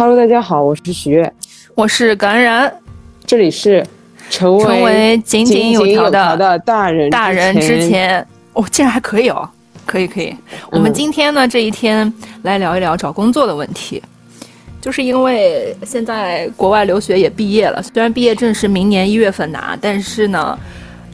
[0.00, 1.30] Hello，大家好，我是许悦，
[1.74, 2.72] 我是感染，
[3.26, 3.86] 这里是
[4.30, 9.46] 成为成为井井有条的的大人大人之前，哦，竟然还可以哦，
[9.84, 10.34] 可以可以。
[10.72, 12.10] 我们今天呢这一天
[12.44, 14.02] 来聊一聊找工作的问题，
[14.80, 20.58] 就是因为现在国外留学也毕业了，虽然毕业证是明年一月份拿，但是呢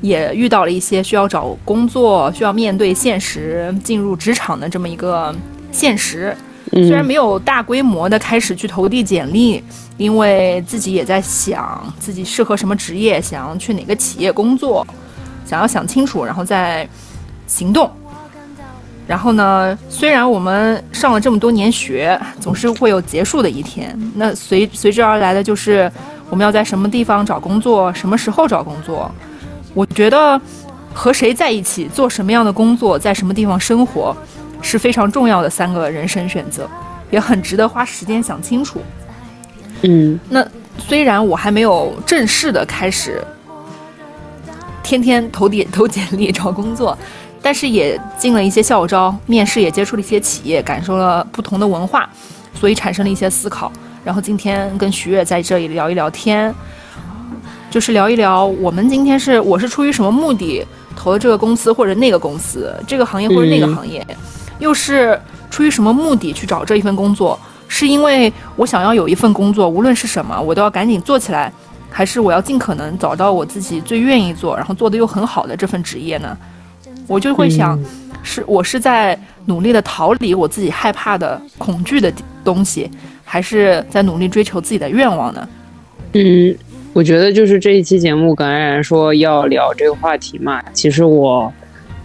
[0.01, 5.35] 也遇到了一些需要找工作、需要面对现实、进入职场的这么一个
[5.73, 6.33] 现实。
[6.73, 9.63] 虽然没有大规模的开始去投递简历，
[9.97, 14.87] 因为自己也在想自己适合什么职业，想要去哪个企业工作，
[15.47, 16.87] 想要想清楚，然后再
[17.47, 17.91] 行动。
[19.07, 23.97] 然后呢，虽然我们上了这么多年学，总是会有结束的一天。
[24.17, 25.91] 那随随之而来的就是
[26.29, 29.09] 我们要在什么地方找工作，什么时候找工作。
[29.73, 30.41] 我觉得
[30.93, 34.17] 和谁在一起，做什么样的工作，在什么地方生活。
[34.67, 36.69] 是非常重要的三个人生选择，
[37.09, 38.83] 也很值得花时间想清楚。
[39.83, 40.45] 嗯，那
[40.77, 43.25] 虽然我还没有正式的开始
[44.83, 46.99] 天天投点投简历找工作，
[47.41, 52.11] 但是也进了一些校招，面试也接触了一些企业，感受了不同的文化，
[52.53, 53.71] 所以产生了一些思考。
[54.05, 56.53] 然后今天跟徐悦在这里聊一聊天，
[57.71, 64.05] 就是聊一聊我们今天是我是出于什么目的投了这个公司或者那个公司，这个行业或者那个行业。
[64.59, 65.19] 又是
[65.51, 67.39] 出于什么目的去找这一份工作？
[67.69, 71.53] 是因为我想要有一份工作，无论是什么，我都要赶紧做起来，
[71.91, 76.39] 还是我要尽可能找到我自己最愿意做，然后做的又很好的这份职业呢？
[77.09, 77.77] 我就会想，
[78.23, 82.13] 是我是在努力的逃离我自己害怕的、恐惧的
[82.45, 82.89] 东西，
[83.25, 85.49] 还是在努力追求自己的愿望呢？
[86.13, 86.57] 嗯，
[86.93, 91.53] 我觉得就是这一期节目，感然说要聊这个话题嘛，其实我。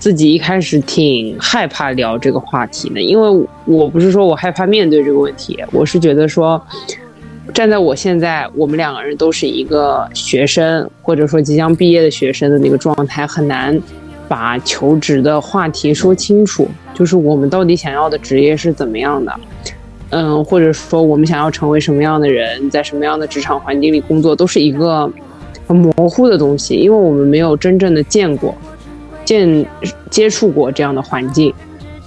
[0.01, 6.59] 自己一开始挺害怕聊这个话题的，因为我不是说我害怕面对这个问题，我是觉得说，
[7.53, 13.79] 站在我现在，我们两个人都是一个学生，或者说即将毕业的学生的那个状态，很难
[14.27, 16.67] 把求职的话题说清楚。
[16.95, 19.31] 就是我们到底想要的职业是怎么样的，
[20.09, 25.07] 嗯，或者说我们想要成为什么样的人，在什么样的职场环境里工作，都是一个
[25.67, 28.55] 很模糊的东西，因为我们没有真正的见过。
[29.31, 29.65] 见
[30.09, 31.53] 接触过这样的环境，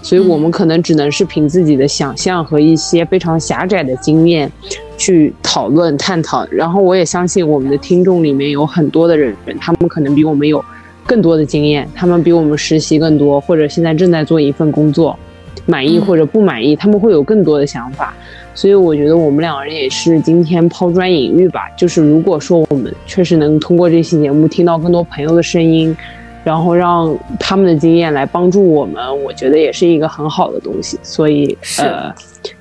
[0.03, 4.53] 所以我们可能只能是凭自己的想象和一些非常狭窄的经验
[4.99, 6.47] 去讨论探讨。
[6.51, 10.63] 然后我也相信我们的听众里面有很多的人，他们可能比我们有
[11.07, 15.19] 更多的经验，他们比我们实习更多，或者现在正在做一份工作，
[15.65, 18.13] 满意或者不满意，他们会有更多的想法。
[18.55, 21.71] 所以我觉得我们两个人也是今天抛砖引玉吧。
[21.75, 25.97] 就是如果说我们确实能通过这期节目听到更多朋友的声音。
[26.45, 31.01] 然后让他们的经验来帮助我们，我觉得也是一个很好的东西。
[31.03, 32.15] 所以，呃，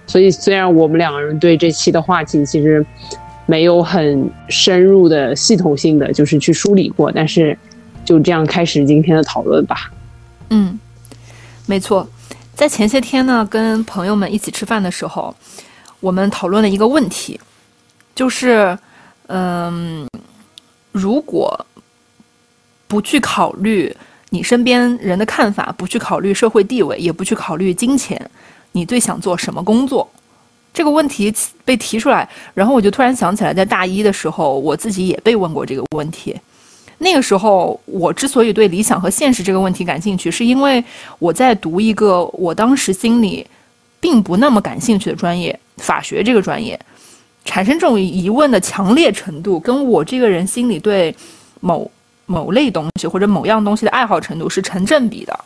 [0.07, 2.83] 所以虽然我们两个人对这期的话题其实
[3.45, 7.57] 没有很深入的系统性的就是去梳理过，但是
[8.05, 9.91] 就这样开始今天的讨论吧。
[10.49, 10.79] 嗯，
[11.65, 12.07] 没错，
[12.55, 15.35] 在前些天呢，跟朋友们一起吃饭的时候，
[15.99, 17.37] 我们讨论了一个问题，
[18.15, 18.77] 就是，
[19.27, 20.07] 嗯，
[20.93, 21.65] 如果。
[22.93, 23.91] 不去考虑
[24.29, 28.29] 你身边人的看法，不去考虑社会地位，也不去考虑金钱，
[28.73, 30.07] 你最想做什么工作？
[30.71, 31.33] 这个问题
[31.65, 36.39] 被提出来，然后我就突然想起来，在大一的时候，我自己也被问过这个问题。
[36.99, 40.83] 那个时候，我之所以对理想和现实这个问题感兴趣，是因为
[41.17, 43.43] 我在读一个我当时心里
[43.99, 46.79] 并不那么感兴趣的专业——法学这个专业，
[47.43, 51.15] 产生这种疑问的强烈程度，跟我这个人心里对
[51.59, 51.89] 某。
[52.25, 55.37] 某类东西或者某样东西的爱好程度是成正比的，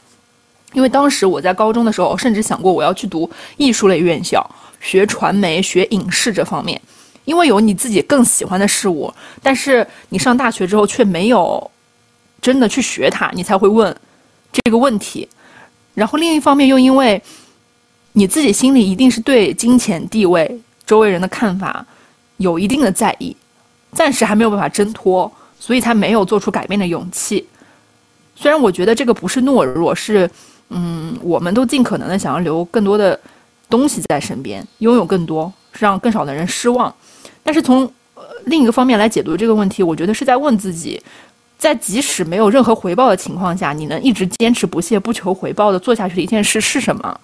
[0.73, 4.47] 因为当时我在高中的时候，甚至想过我要去读艺术类院校，
[4.79, 6.79] 学传媒、学影视这方面，
[7.25, 9.11] 因为有你自己更喜欢的事物。
[9.41, 11.71] 但是你上大学之后却没有
[12.41, 13.95] 真的去学它，你才会问
[14.51, 15.27] 这个问题。
[15.95, 17.19] 然后另一方面又因为
[18.13, 21.83] 你自己心里一定是对金钱、地位、周围人的看法
[22.37, 23.35] 有一定的在意，
[23.93, 25.31] 暂时还没有办法挣脱。
[25.59, 27.45] 所以才没有做出改变的勇气。
[28.35, 30.29] 虽然我觉得这个不是懦弱，是，
[30.69, 33.19] 嗯，我们都尽可能的想要留更多的
[33.69, 36.93] 东西在身边，拥有更多，让更少的人失望。
[37.43, 37.91] 但是从
[38.45, 41.01] 另一个方面来解读这个问题，我觉得是在问自己，
[41.57, 47.19] 在即使没有任何回报的情况下，你能一直坚持不懈、不求回报的做下去的一件事是什么？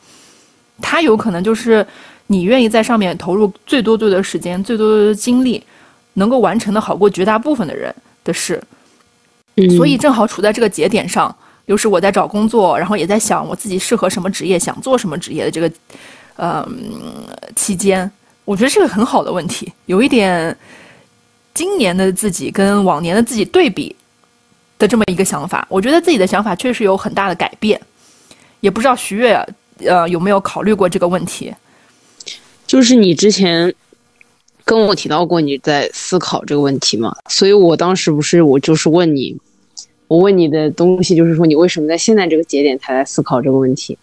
[0.82, 1.86] 它有可能就是
[2.28, 5.64] 你愿意在上面投入最多最多的时间、最多的精力，
[6.14, 7.94] 能够完成的好过绝大部分的人。
[8.24, 8.62] 的事，
[9.78, 11.36] 所以正好处在这个节点上，
[11.66, 15.72] 又是我在找工作，然后也在想我自己适合什么职业，想做什么职业的这个，
[16.36, 16.68] 呃，
[17.56, 18.10] 期间，
[18.46, 20.56] 我觉得是个很好的问题，有一点
[21.54, 23.96] 今年的自己跟往年的自己对比
[24.80, 25.66] 的这么一个想法。
[25.70, 27.80] 我觉得自己的想法确实有很大的改变，
[28.60, 29.36] 也不知道徐悦
[29.86, 31.54] 呃有没有考虑过这个问题。
[32.66, 33.72] 就是你之前
[34.74, 39.36] 跟我提到过你在思考这个问题嘛，所以我当时不是我就是问你，
[40.08, 43.98] 我问你的东西就是说你为什么在现在这个节点才在思考这个问题？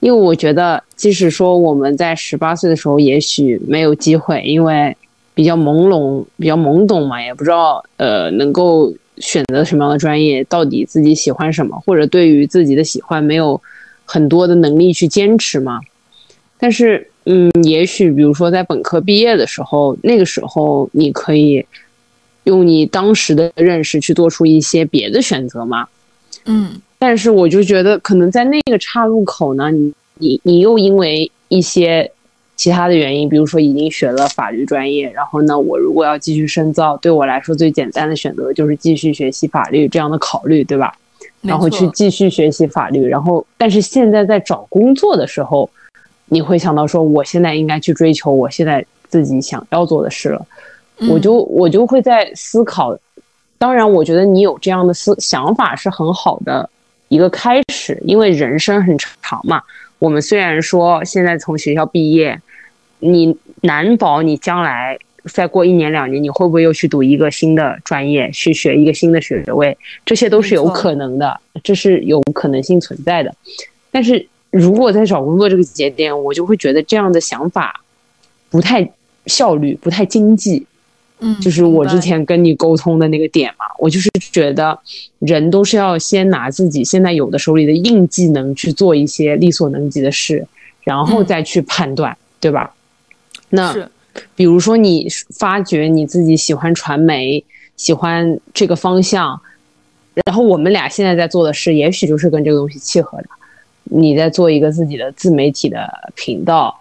[0.00, 4.94] 因为我觉得，即使说我们在十八岁的时候，也许没有机会，因为
[5.34, 13.60] 比较朦胧、比较懵懂嘛，也不知道呃能够选择什么样的专业，到底自己喜欢什么，或者对于自己的喜欢没有
[14.04, 15.80] 很多的能力去坚持嘛。
[16.58, 21.64] 但是，嗯，也许比如说在本科毕业的时候，那个时候你可以
[22.44, 25.86] 用你当时的认识去做出一些别的选择嘛。
[26.46, 26.80] 嗯。
[26.98, 32.10] 但是我就觉得，可能在那个岔路口呢，你你你又因为一些
[32.56, 40.96] 其他的原因，比如说已经学了法律专业，然后呢，我如果要继续深造，对我来说最简单的选择就是继续学习法律这样的考虑，对吧？
[41.42, 45.68] 然后去继续学习法律，然后但是现在在找工作的时候，
[46.26, 50.46] 你会想到说，我现在应该去追求我现在自己想要做的事了，
[51.08, 52.96] 我就我就会在思考。
[53.58, 56.68] 当然，我觉得你有这样的思想法是很好的。
[57.08, 59.62] 一个开始，因为人生很长嘛。
[60.00, 62.38] 我们虽然说现在从学校毕业，
[62.98, 64.98] 你难保你将来
[65.32, 69.78] 再过一年两年，你会不会又去读一个新的专业，去学一个新的学位？
[70.04, 73.32] 这些都是有可能的，这是有可能性存在的。
[73.92, 74.26] 但是
[74.56, 77.82] 如果在找工作这个节点，我就会觉得这样的想法
[78.50, 78.90] 不太
[79.26, 80.66] 效率，不太经济。
[81.18, 84.78] 嗯，就是我之前跟你沟通的那个点嘛，我就是觉得
[85.18, 90.46] 人都是要先拿自己现在有的手里的硬技能去做一些力所能及的事，
[90.82, 92.74] 然后再去判断，对吧？
[93.48, 93.74] 那
[94.34, 97.42] 比如说你发觉你自己喜欢传媒，
[97.78, 99.40] 喜欢这个方向，
[100.26, 103.28] 然后我们俩现在在做的事，也许就是跟这个东西契合的。
[103.86, 106.78] 你在做一个自己的自媒体的频道，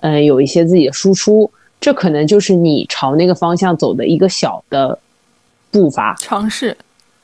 [0.00, 1.50] 嗯，有一些自己的输出。
[1.78, 4.98] 这可能就是你朝那个方向走的一个小的
[5.70, 6.76] 步伐尝试，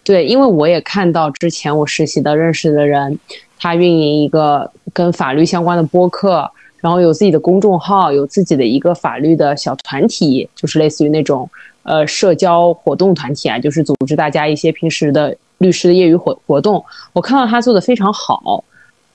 [0.05, 3.19] 对，因为我也看到之前我实习的认识的人，
[3.59, 6.49] 他运营一个跟法律相关的播客，
[6.81, 11.49] 然后有自己的公众号，有自己的一个法律的小团体，就是类似于那种
[11.83, 16.85] 呃社交活动团体啊，就是组织大家一些平时的律师的业余活活动。
[17.15, 18.63] 我看到他做的非常好，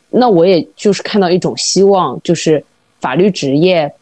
[0.09, 2.63] 那我也就是看到一种希望，就是
[2.99, 3.93] 法律职业。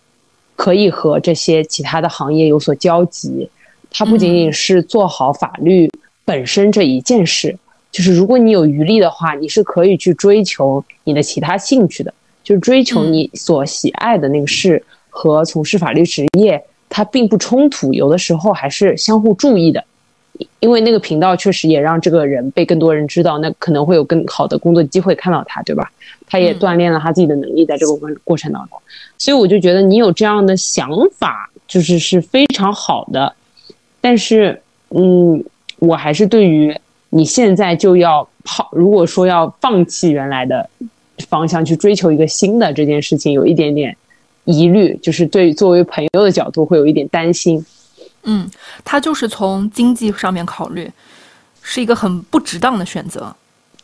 [0.57, 3.49] 可以和这些其他的行业有所交集，
[3.91, 5.91] 它不仅仅是做好法律
[6.23, 7.57] 本身这一件事，
[7.91, 19.83] 就是如果你有余力的话，你是可以去追求你的其他兴趣的，就是追求你所喜爱的那个事和从事法律职业，它并不冲突，有的时候还是相互注意的。
[20.59, 25.91] 因为那个频道确实也让这个人被更多人知道，那可能会有更好的工作机会看到他，对吧？
[26.27, 28.77] 他也锻炼了他自己的能力，在这个过过程当中，
[29.17, 33.31] 所以我就觉得你有这样的想法，就是是非常好的。
[34.01, 34.59] 但是，
[34.89, 35.43] 嗯，
[35.79, 36.75] 我还是对于
[37.09, 40.67] 你现在就要抛，如果说要放弃原来的
[41.29, 43.95] 方向去追求一个新的这件事情，有一点点
[44.45, 47.63] 疑虑，就是对作为朋友的角度会有一点担心。
[48.25, 48.49] 嗯，
[48.83, 50.91] 他就是从经济上面考虑，
[51.61, 53.33] 是一个很不值当的选择。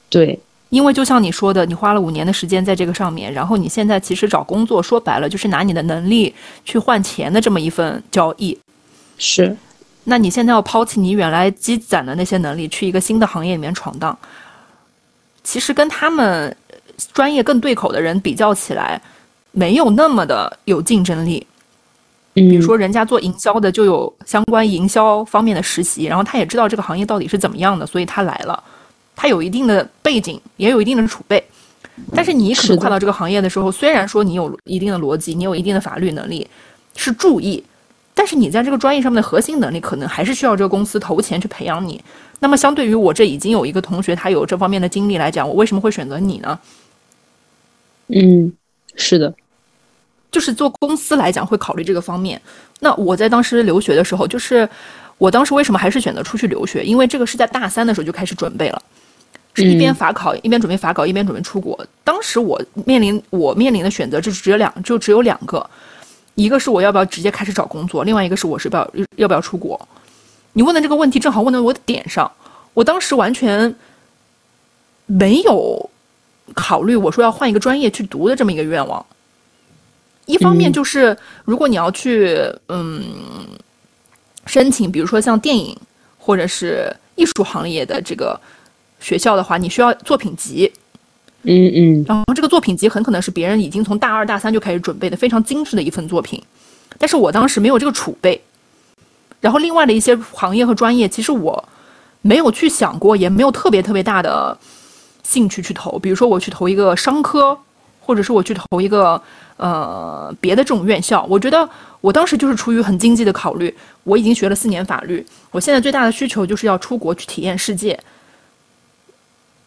[0.10, 0.38] 对，
[0.70, 6.34] 因为就像你说的，你花了五年的时间在这个上面，然后你现在其实找工作，说白了就是拿你的能力
[6.66, 8.58] 去换钱的这么一份交易。
[9.18, 9.56] 是，
[10.04, 14.18] 那你现在要抛弃你原来积攒的那些能力，去一个新的行业里面闯荡，
[15.44, 16.56] 其实跟他们
[17.14, 19.00] 专业更对口的人比较起来，
[19.52, 21.46] 没有那么的有竞争力。
[22.34, 28.64] 比如说，人家做营销的就有相关营销方面的实习，然后他也知道这个行业到底是怎么样的，所以他来了，
[29.16, 31.44] 他有一定的背景，也有一定的储备。
[32.16, 36.48] 但是你可能跨到这个行业的时候，虽然说你有一定的逻辑，你有一定的法律能力，
[36.96, 37.62] 是注意，
[38.14, 42.02] 但是你在这个专业上面的核心能力，可能还是需要这个公司投钱去培养你。
[42.40, 46.60] 那么，相对于我这已经有一个同学，他有这方面的经历来讲，我为什么会选择你呢？
[48.08, 48.52] 嗯，
[48.96, 49.34] 是的。
[50.32, 52.42] 就是做公司来讲会考虑这个方面。
[52.80, 54.68] 那我在当时留学的时候，就是
[55.18, 56.84] 我当时为什么还是选择出去留学？
[56.84, 58.82] 因为这个是在大三的时候就开始准备了，
[59.54, 61.78] 是一边法考一边准备法考一边准备出国。
[62.04, 65.70] 当时我面临我面临的选择就只有两，就只有两个，
[66.36, 69.80] 一个是我要不要直接开始找工作，另外一个是我是不要要不要出国。
[70.54, 72.32] 你问的这个问题正好问到我的点上，
[72.74, 73.74] 我当时完全
[75.06, 75.90] 没有
[76.56, 79.06] 考虑我说要换一个专业去读的这么一个愿望。
[80.26, 82.38] 一方面就是如果你要去
[82.68, 83.04] 嗯
[84.46, 85.78] 申请，比如说像电影
[86.18, 88.40] 或者是艺术行业的这个
[89.00, 90.72] 学校的话，你需要作品集。
[91.44, 96.40] 嗯嗯，然后这个作品集很可能是别人已经从大二大三就开始准备的非常精致的一份作品，
[97.00, 98.40] 但是我当时没有这个储备。
[99.40, 101.68] 然后另外的一些行业和专业，其实我
[102.22, 104.56] 没有去想过，也没有特别特别大的
[105.24, 105.98] 兴趣去投。
[105.98, 107.58] 比如说我去投一个商科，
[108.12, 109.22] 或者是我去投一个
[109.56, 111.26] 呃别的这种院校。
[111.30, 111.68] 我觉得
[112.02, 117.98] 我当时就是出于很经济的考虑，我已经学了四年法律，我现在最大的需求就是要出国去体验世界。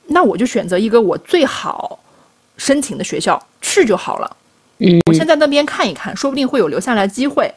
[0.09, 1.99] 那我就选择一个我最好
[2.59, 4.37] 申请的学校去就好了。
[4.77, 7.51] 嗯，我先在那边看一看，说不定会有留下来机会。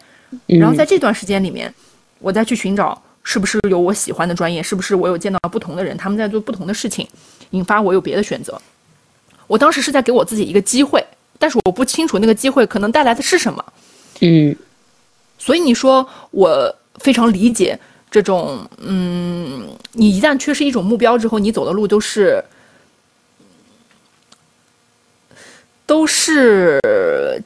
[0.46, 1.74] 然后在这段时间里面，
[2.20, 7.06] 我再去寻找是不是有我喜欢的专业，是不是我有见到不同的人，他们在做不同的事情，
[7.50, 8.62] 引发我有别的选择。
[9.48, 11.04] 我当时是在给我自己一个机会，
[11.40, 13.66] 但是我不清楚那个机会可能带来的是什么。
[14.22, 14.56] 嗯，
[15.40, 17.80] 所以你说我非常理解。
[18.10, 22.42] 这种，嗯，你一旦缺失一种目标之后，你走的路都是，
[25.86, 26.80] 都是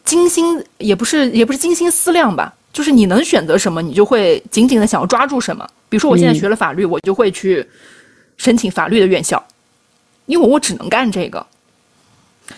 [0.06, 2.54] 精心，也不是，也不是精心思量吧。
[2.72, 5.68] 就是你能选择什么，你就会紧紧的想要抓住什么。
[5.90, 7.68] 比如说，我现在学了法律，我就会去
[8.38, 9.44] 申请法律的院校，
[10.28, 11.44] 因为我只能干这个。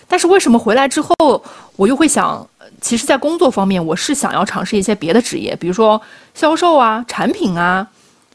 [0.07, 1.43] 但是为什么回来之后，
[1.75, 2.47] 我又会想？
[2.81, 6.01] 其实，在工作方面，我是想要尝试一些别的职业，比如说
[6.33, 7.88] 销售啊、产品啊、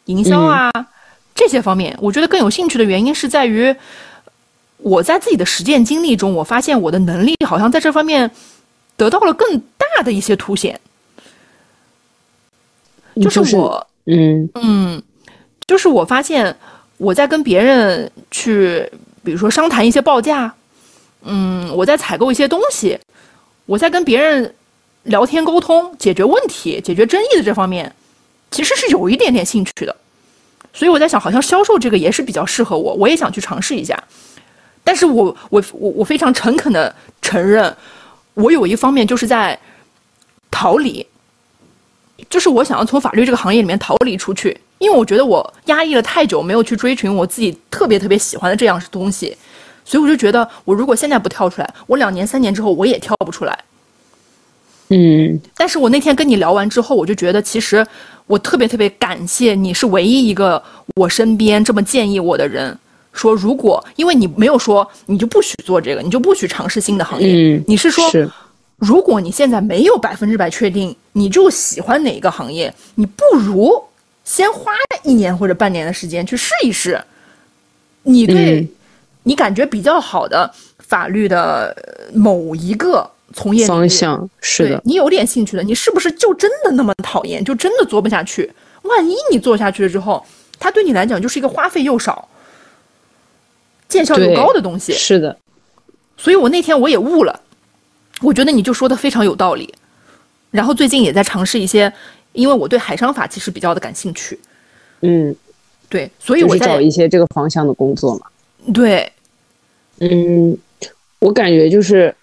[0.07, 0.71] 营销啊
[1.35, 1.95] 这些方面。
[2.01, 3.75] 我觉得更有兴趣的原因是在于，
[4.79, 8.31] 我在自己的实践经历中，我发现我的能力好像在这方面
[8.97, 10.81] 得到了更大的一些凸显。
[13.21, 15.03] 就是我，嗯嗯，
[15.67, 16.57] 就是我发现
[16.97, 18.91] 我在跟别人去，
[19.23, 20.55] 比如说商谈一些报价，
[21.31, 22.99] 嗯，我在采购一些东西。
[23.67, 24.55] 我在跟别人
[25.03, 27.95] 聊天沟通、解决问题、解决争议的这方面，
[28.51, 29.95] 其实是有一点点兴趣的，
[30.73, 34.03] 所以我在想，好像销售这个也是比较适合我，我也想去尝试一下。
[34.83, 37.77] 但是我我我我非常诚恳的承认，
[38.33, 39.59] 我有一方面就是在
[40.51, 41.07] 逃离，
[42.31, 49.37] 就是我想要从法律这个行业里面逃离出去，因为我觉得我压抑了太久，没有去追寻我自己特别特别喜欢的这样东西。
[49.89, 53.59] 所以我就觉得，我如果现在不跳出来，我两年、三年之后我也跳不出来。
[54.91, 57.87] 嗯，但是我那天跟你聊完之后，我就觉得，其实
[58.27, 60.63] 我特别特别感谢你，是唯一一个
[60.97, 62.77] 我身边这么建议我的人。
[63.15, 68.05] 说如果因为你没有说你就不许做这个，你就不许尝试新的行业，你是说，
[68.77, 73.83] 如果你现在没有百分之百确定你就喜欢哪一个行业，你不如
[74.23, 74.71] 先花
[75.03, 77.03] 一年或者半年的时间去试一试。
[78.03, 78.69] 你对。
[79.29, 81.77] 你感觉比较好的法律的
[82.15, 88.51] 某一个从业方向是的，你有点兴趣的，你是不是就真的那么讨厌，就真的做不下去？
[88.85, 90.25] 万一你做下去了之后，
[90.59, 92.27] 它对你来讲就是一个花费又少、
[93.87, 94.95] 见效又高的东西。
[94.95, 95.37] 是的，
[96.17, 97.39] 所以我那天我也悟了，
[98.23, 99.75] 我觉得你就说的非常有道理。
[100.51, 101.93] 然后最近也在尝试一些，
[102.33, 104.41] 因为我对海商法其实比较的感兴趣。
[105.03, 105.37] 嗯，
[105.91, 108.27] 对，所以我在找一些这个方向的工作嘛。
[108.73, 109.13] 对。
[110.01, 110.57] 嗯，
[111.19, 112.15] 我感觉就是，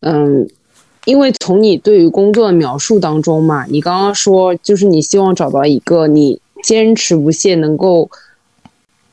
[0.00, 0.48] 嗯，
[1.06, 8.10] 因为从你对于工作的描述当中嘛，你刚刚说就是你希望找到一个你坚持不懈、能够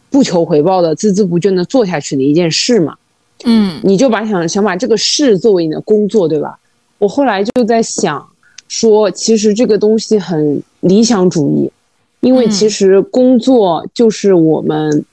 [0.09, 2.97] 不求回报的、孜孜不倦的做下去的一件事嘛。
[3.45, 6.59] 嗯，你就把想想把这个事作为你的工作，对吧？
[6.97, 8.27] 我后来就在想
[8.67, 11.71] 说，其实这个东西很理想主义，
[12.19, 15.05] 因为其实工作就是我们，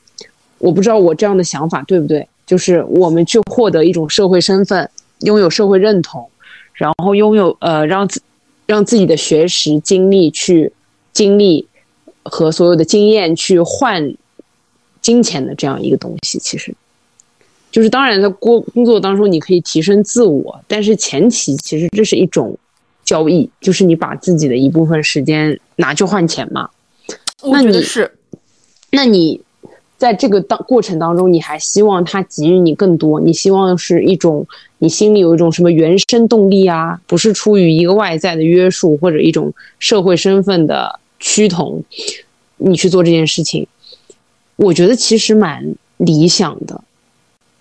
[0.58, 2.26] 我不知道我这样的想法对不对。
[2.46, 4.88] 就是我们去获得一种社会身份，
[5.22, 6.30] 拥有社会认同，
[6.74, 8.22] 然后拥有呃让自
[8.66, 10.72] 让自己的学识经历去
[11.12, 11.66] 经历
[12.22, 14.14] 和所有的经验去换
[15.00, 16.72] 金钱的这样一个东西，其实
[17.72, 22.56] 就是当然在工工作当中你可以提升自我，但是前提其实这是一种
[23.04, 26.70] 交易，就是你把自己的一部分时间拿去换钱嘛。
[27.42, 28.16] 我觉得是，
[28.92, 29.40] 那你。
[29.98, 33.18] 在这个当过程当中，你还希望他给予你更多？
[33.20, 34.46] 你希望是一种
[34.78, 37.00] 你心里有一种什么原生动力啊？
[37.06, 41.82] 不是出于一个外在的约束或者一种社会身份的趋同，
[42.58, 43.66] 你去做这件事情，
[44.56, 46.80] 我觉得其实蛮理想的。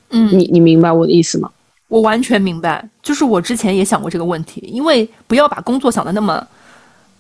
[0.10, 1.50] 嗯，你你明白我的意思吗？
[1.88, 6.46] 我完全明白，就是我之前也想过这个问题，因为不要把工作想的那么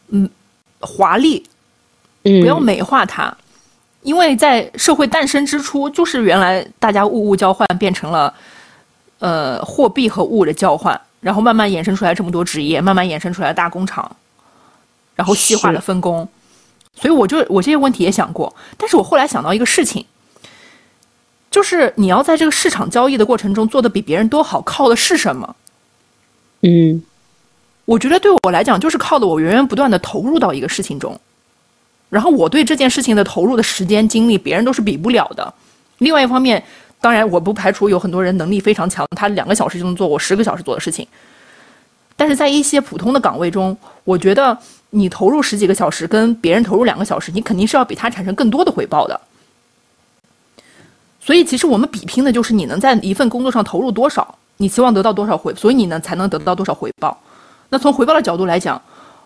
[0.09, 0.29] 嗯
[0.79, 1.41] 华丽，
[2.23, 3.35] 嗯，不要美化它。
[4.05, 8.31] 因为在社会诞生之初，就是原来大家物物交换变成了，
[9.17, 14.15] 呃，货币和物的交换，然后慢慢衍生出来这么多职业，慢慢衍生出来大工厂，
[15.15, 16.27] 然后细化的分工。
[16.93, 20.05] 所以我就我这些问题也想过，但是我后来想到一个事情，
[21.49, 25.55] 就是你要在这个市场交易的过程中做的比别人都好，靠的是什么？
[26.61, 27.01] 嗯，
[27.85, 31.19] 我觉得对我来讲，就是靠的我源源不断的投入到一个事情中，
[32.09, 35.53] 然后我对这件事情的投入的时间精力，别人都是比不了的。
[35.97, 36.63] 另外一方面，
[36.99, 41.07] 当然我不排除有很多人能力非常强，他两个小时就能做我十个小时做的事情，
[42.15, 44.57] 但是在一些普通的岗位中，我觉得。
[44.91, 49.19] 你投入十几个小时，跟别人投入两个小时，你肯定是要比他产生更多的回报的。
[51.19, 57.19] 所以，其实我们比拼的就是你能在一份工作上投入多少，你希望得到多少回，所以你呢才能得到多少回报。
[57.67, 58.81] 那从回报的角度来讲，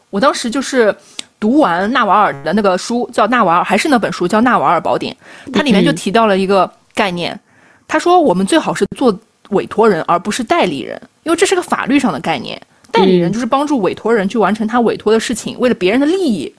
[0.09, 0.95] 我当时就是
[1.39, 5.15] 读完纳瓦尔的那个书，叫《纳瓦尔》，还是那本书叫《纳瓦尔宝典》，
[5.53, 7.39] 它里面就提到了一个概念，
[7.87, 9.17] 他说我们最好是做
[9.49, 12.61] 委托人，而不是代理人，因为这是个法律上的概念。
[12.91, 16.53] 代理人就是帮助委托人去完成他委托的事情，为了别人的利益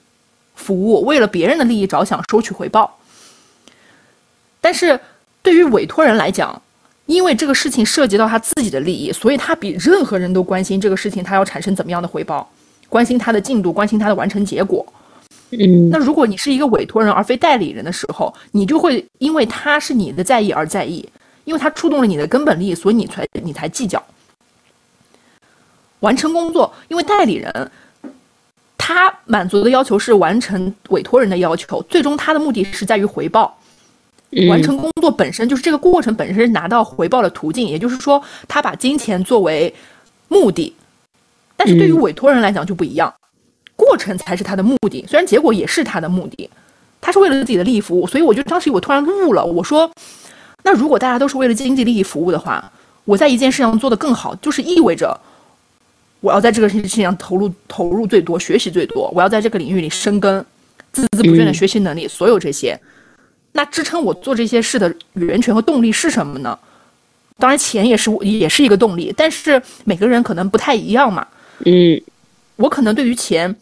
[0.55, 2.99] 服务，为了别人的利益着想，收取回报。
[4.61, 4.99] 但是
[5.43, 6.63] 对于委托人来讲，
[7.07, 12.49] 因为这个事情涉及到他自己的利益，所以他比任何人都关心这个事情他要产生怎么样的回报，
[12.91, 14.85] 关心他的进度，关心他的完成结果。
[15.53, 21.09] 嗯，那如果你是一个委托人而非代理人的时候，你就会因为他是你的在意而在意，
[21.45, 24.01] 因为他触动了你的根本利益，所以你才你才计较。
[26.01, 27.71] 完成工作，因为代理人
[28.79, 33.57] 他满足的要求是完成委托人的要求，最终他的目的是在于回报。
[34.49, 39.75] 完成工作本身就是这个过程本身是拿到回报的途径，也就是说，他把金钱作为
[40.29, 40.73] 目的。
[41.61, 43.13] 但是对于委托人来讲就不一样，
[43.77, 46.49] 过程才是他的目的，虽然结果也是他的目的，
[47.03, 48.07] 他是为了自己的利益服务。
[48.07, 49.91] 所以我就当时我突然悟了，我说，
[50.65, 52.73] 那如果大家都是为了经济利益服务的话，
[53.05, 55.15] 我在一件事上做得更好，就是意味着。
[56.21, 59.11] 我要在这个事情上投入投入最多，学习最多。
[59.15, 60.43] 我要在这个领域里深耕，
[60.95, 62.81] 孜孜不倦的学习能力，所有这些，
[63.53, 66.59] 那支撑我做这些事的源泉和动力是什么呢？
[67.39, 71.27] 当然，钱也是也是一个动力，但是每个人可能不太一样嘛。
[71.65, 72.01] 嗯，
[72.57, 73.55] 我可能对于钱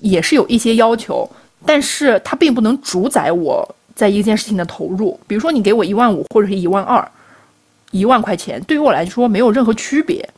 [0.00, 1.28] 也是有一些要求，
[1.64, 5.18] 但是它并不能主宰我在一件事情的投入。
[5.26, 7.06] 比如说，你给我一万五或者是一万二，
[7.90, 10.28] 一万块钱，对于我来说没有任何区别。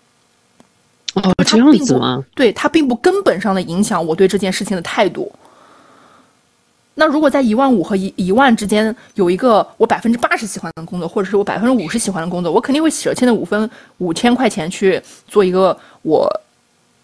[1.14, 2.22] 哦，这样子吗？
[2.34, 5.32] 对它并不根本上的影响我对这件事情的态度。
[6.98, 16.30] 那如果在一万五和一一万之间有一个我百分之八十喜欢的工作，或者是我百分之五十喜欢的工作，我肯定会舍弃那五分五千块钱去做一个我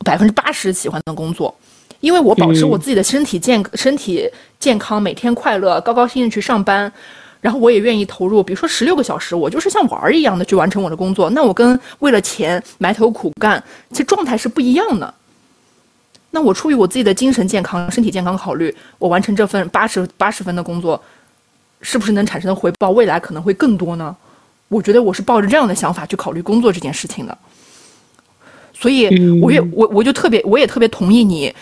[0.03, 1.55] 百分之八十喜欢的工作，
[2.01, 6.93] 因为我保持我自己的身体健身体健康，每天快乐高高兴兴去上班。
[7.41, 11.29] 然后我也愿意投入，比如说十六个小时，我就是像玩儿一样的去完成我的工作。
[11.31, 13.61] 那我跟为了钱埋头苦干，
[13.91, 15.13] 其实状态是不一样的。
[16.31, 21.03] 那我出于我自己的精神健康、身体健康考虑，我完成这份八十八十分的工作，
[21.81, 24.15] 是不是能产生的回报未来可能会更多呢？
[24.69, 27.37] 我觉得我是抱着这样的想法去考虑工作这件事情的。
[28.83, 29.07] 所以
[29.41, 31.55] 我也我我就特别我也特别同意你，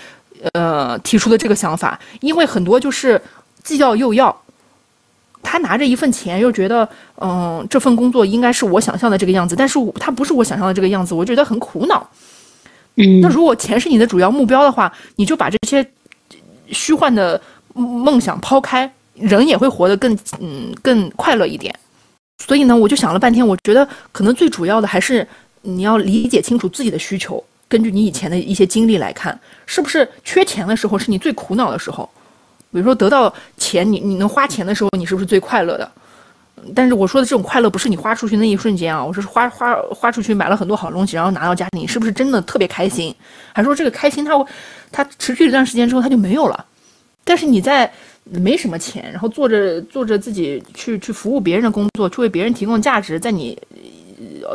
[0.55, 3.21] 呃提出的这个想法，因为很多就是
[3.63, 4.35] 既要又要。
[5.43, 12.07] 他拿着一份钱，又觉得，嗯，这份工作应该是我想象的这个样子，但是他不是我想象的这个样子，我觉得很苦恼。
[12.97, 15.85] 嗯，那如果钱是你的主要目标的话，你就把这些
[16.69, 17.41] 虚幻的
[17.73, 21.75] 梦想抛开，人也会活得更，嗯，更快乐一点。
[22.47, 25.27] 所以呢，我就想了半天，我觉得可能最主要的还是
[25.63, 32.09] 你要理解清楚自己的需求，根据你以前的一些经历来看，是不是缺钱的时候是你最苦恼的时候。
[32.73, 35.91] 比如说得到钱，你你能花钱的时候，你是不是最快乐的？
[36.75, 43.15] 但是我说的这种快乐，不是你花出去那一瞬间啊，我是花花花出去买了很多好东西，然后拿到家里，你是不是真的特别开心？
[43.53, 44.33] 还说这个开心，它
[44.93, 46.65] 它持续一段时间之后，它就没有了。
[47.25, 47.91] 但是你在
[48.25, 53.59] 没什么钱，然后做着做着自己去去服务别人的工作，去为别人提供价值，在你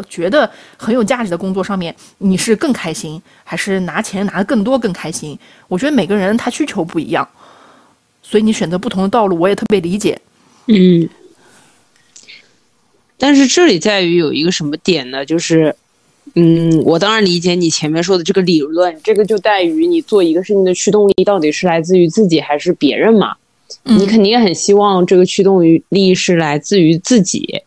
[0.10, 5.38] 觉得很有价值的工作上面，你是更开心，还是拿钱拿的更多更开心？
[5.68, 7.28] 我觉得每个人他需求不一样。
[8.22, 10.20] 所以你选择不同的道路，我也特别理解。
[10.66, 11.08] 嗯，
[13.20, 15.24] 但是这里在于有一个什么点呢？
[15.24, 15.76] 就是，
[16.34, 23.36] 嗯，我当然理解你前面说的这个理论，这个就在于你做一个事情的驱动力到底是来自于自己还是别人嘛？
[23.84, 27.62] 你肯定很希望这个驱动力是来自于自己，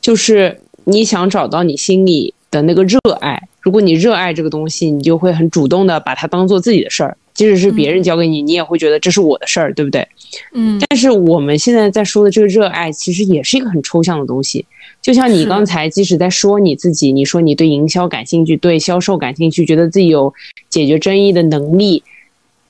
[0.00, 3.48] 就是你想找到你心里的那个热爱。
[3.60, 7.16] 如果你热爱这个东西，你就会很主动的把它当做自己的事儿。
[7.32, 10.06] 即使是别人交给你，你也会觉得这是我的事儿，对不对？
[10.52, 10.78] 嗯。
[10.88, 14.66] 但是我们现在在说的这个热爱，其实也是一个很抽象的东西。
[15.00, 20.32] 就像你刚才即使在说你自己，你说你对营销感兴趣，对销售感兴趣，觉得自己有
[20.68, 22.02] 解决争议的能力，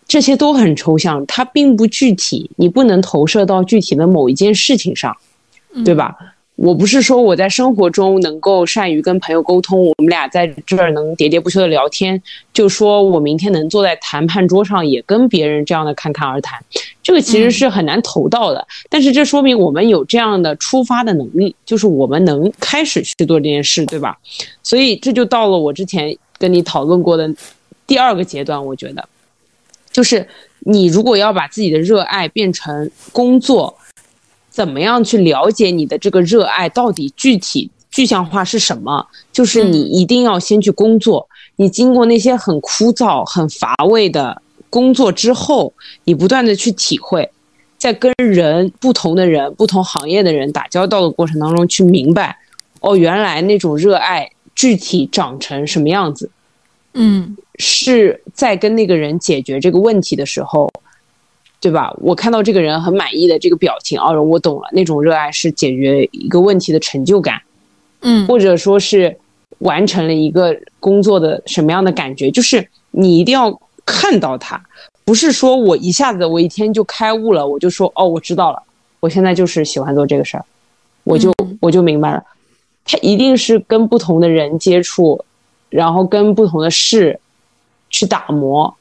[0.07, 5.17] 这些都很抽象，它并不具体，你不能投射到具体的某一件事情上，
[5.85, 6.15] 对吧？
[6.57, 16.63] 我不是说我在生活中能够善于跟朋友沟通，我们俩在这儿能喋喋不休的聊天，就说我明天能坐在谈判桌上也跟别人这样的侃侃而谈，
[17.03, 18.65] 这个其实是很难投到的。
[18.91, 24.19] 但是这说明我们有这样的出发的能力，就是我们能开始去做这件事，对吧？
[24.63, 27.29] 所以这就到了我之前跟你讨论过的
[27.87, 29.09] 第二个阶段，我觉得，
[29.91, 30.29] 就是
[30.61, 33.75] 你如果要把自己的热爱变成工作。
[34.53, 39.07] 怎么样去了解你的这个热爱到底具体具象化是什么？
[39.33, 45.73] 就是你一定要先去工作，你经过那些很枯燥、很乏味的工作之后，
[46.05, 47.31] 你不断的去体会，
[47.79, 52.37] 在跟人不同的人、不同行业的人打交道的过程当中，去明白，
[52.81, 56.31] 哦，原来那种热爱具体长成什么样子，
[56.93, 60.71] 嗯，是在跟那个人解决这个问题的时候。
[61.63, 61.95] 对吧？
[62.01, 67.41] 我看到这个人很满意的这个表情，哦，我懂了，那种热爱是解决一个问题的成就感，
[68.01, 69.17] 嗯，或者说是
[69.59, 72.33] 完成了一个工作的什么样的感觉？
[72.33, 74.61] 就是你一定要看到它，
[75.05, 78.61] 不是说我一下子我一天就开悟了，我就说哦，我知道了，
[78.99, 80.45] 我现在就是喜欢做这个事儿，
[81.05, 82.25] 我就我就明白了，
[82.85, 85.25] 他一定是跟不同的人接触，
[85.71, 87.21] 然后跟不同的事
[87.89, 88.75] 去打磨。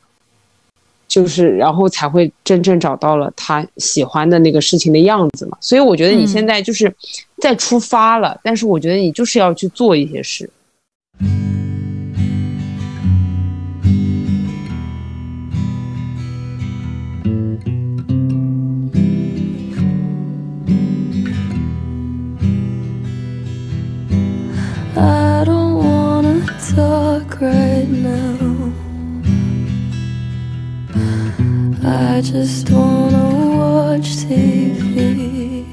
[1.11, 5.57] 就是，然后才会真正找到了他喜欢的那个事情的样子嘛。
[5.59, 6.89] 所以我觉得你现在就是
[7.41, 10.49] 在出发了，但是我觉得你就是要去做一些事。
[27.43, 28.00] I
[32.21, 33.27] just wanna
[33.57, 35.65] watch TV.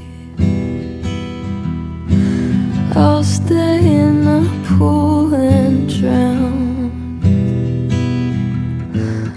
[2.97, 6.91] I'll stay in the pool and drown.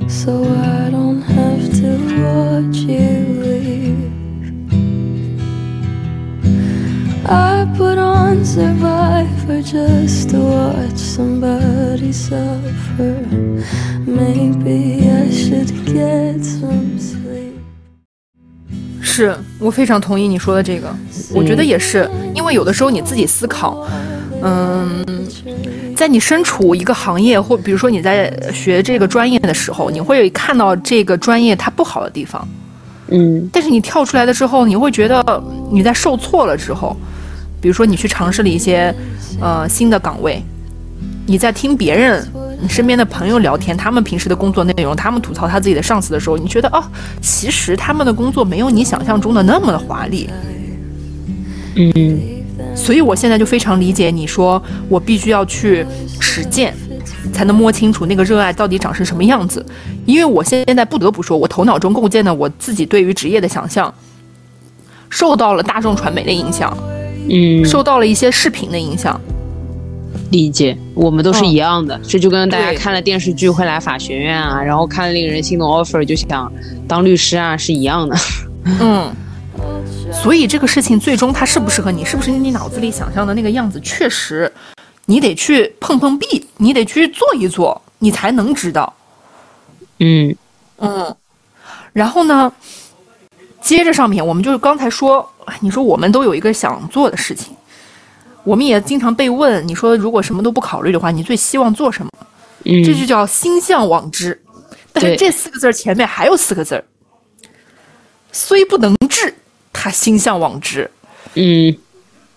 [0.09, 1.89] So I don't have to
[2.23, 3.30] watch you
[7.31, 13.15] I put on Survivor just to watch somebody suffer.
[14.05, 17.53] Maybe I should get some sleep.
[19.01, 20.93] 是我非常同意你说的这个，
[21.33, 23.87] 我觉得也是，因为有的时候你自己思考，
[24.41, 25.01] 嗯，
[25.95, 32.45] 在你身处一个行业，或比如说你在学这个专业的时候，你会看到这个专业它不好的地方，
[33.07, 35.41] 嗯，但是你跳出来的之后，你会觉得
[35.71, 36.93] 你在受挫了之后。
[37.61, 38.93] 比如说，你去尝试了一些，
[39.39, 40.43] 呃，新的岗位，
[41.27, 42.27] 你在听别人、
[42.59, 46.83] 你身边的朋友聊天，他们平时的工作内容，他们吐槽他自己的上司的时候，你觉得哦，
[47.21, 50.27] 其实他们的工作没有你想象中的那么的华丽。
[51.75, 52.19] 嗯，
[52.75, 55.85] 所以我现在就非常理解你说，我必须要去
[56.19, 56.73] 实践，
[57.31, 59.63] 才能摸清楚那个热爱到底长成什么样子。
[60.05, 63.93] 因为我现在不得不说，我头脑中构建的我自己对于职业的想象，
[65.09, 66.75] 受到了大众传媒的影响。
[67.29, 69.19] 嗯，受到了一些视频的影响，
[70.31, 76.51] 理解，我们都是一样的，这就跟大家看了电视剧会来法学院啊，然后看了令人心动 offer 就想
[76.87, 78.15] 当律师啊，是一样的。
[78.79, 79.13] 嗯，
[80.13, 83.79] 所以这个事情最终它适不适合你，是不是你脑子里想象的那个样子？
[83.81, 84.51] 确实，
[85.05, 88.93] 你得去碰碰壁，你得去做一做，你才能知道。
[89.99, 90.35] 嗯。
[90.83, 91.15] 嗯，
[91.93, 92.51] 然后呢，
[93.61, 95.27] 接着上面我们就是刚才说。
[95.59, 97.53] 你说我们都有一个想做的事情，
[98.43, 99.67] 我们也经常被问。
[99.67, 102.11] 你说如果什么都不考虑的话，你最希望做什么？
[102.63, 104.39] 嗯，这就叫心向往之。
[104.93, 106.83] 但是这四个字前面还有四个字儿，
[108.31, 109.33] 虽不能至，
[109.73, 110.89] 他心向往之。
[111.33, 111.75] 嗯，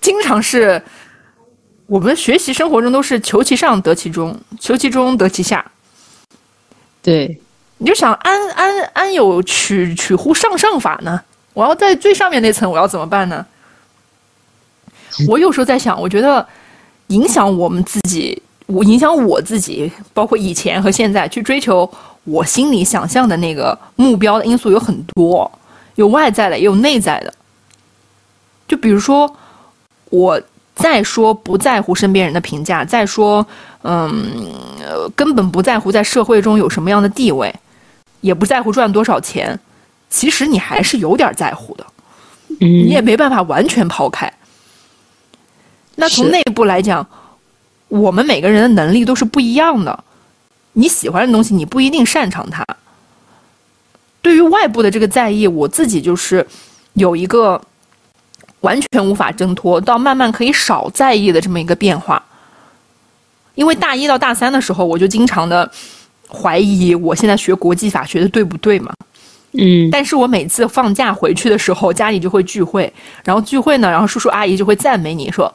[0.01, 0.83] 经常是
[1.87, 5.65] 我们学习生活中都是求其上得其中，求其中得其下。
[7.03, 7.39] 对，
[7.79, 11.21] 你就想安安安有取取乎上上法呢？
[11.53, 13.45] 我要在最上面那层，我要怎么办呢？
[15.29, 16.45] 我有时候在想，我觉得
[17.09, 21.89] 影响我们自己，我影响我自己，包括以前和现在去追求
[22.25, 25.51] 我心里想象的那个目标的因素有很多，
[25.95, 27.33] 有外在的，也有内在的。
[28.67, 29.33] 就比如说，
[30.11, 30.41] 我
[30.75, 33.47] 再说不在乎身边人的评价，再说，
[33.83, 34.27] 嗯，
[35.15, 37.55] 根本不在乎在社会中有什么样的地位，
[38.25, 39.61] 也不在乎赚多少钱。
[40.09, 41.85] 其实你还是有点在乎的，
[42.59, 44.33] 你也没办法完全抛开。
[45.97, 47.07] 那从内部来讲，
[47.89, 50.05] 我们每个人的能力都是不一样的。
[50.73, 52.65] 你喜欢的东西，你不一定擅长它。
[54.23, 56.47] 对于外部的这个在意，我自己就是
[56.95, 57.61] 有一个
[58.61, 62.25] 完全无法挣脱，到慢慢可以少在意的这么一个变化。
[63.55, 65.71] 因为大一到大三的时候，我就经常的
[66.35, 68.93] 怀疑我现在学国际法学的对不对嘛。
[69.53, 72.93] 嗯，但是我每次放假回去的时候，家里就会聚会，
[73.25, 75.53] 然后聚会呢，然后叔叔阿姨就会赞美你说：“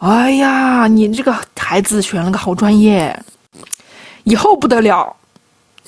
[0.00, 3.14] 哎呀，你这个孩子选了个好专业。”
[4.24, 5.14] 以后不得了，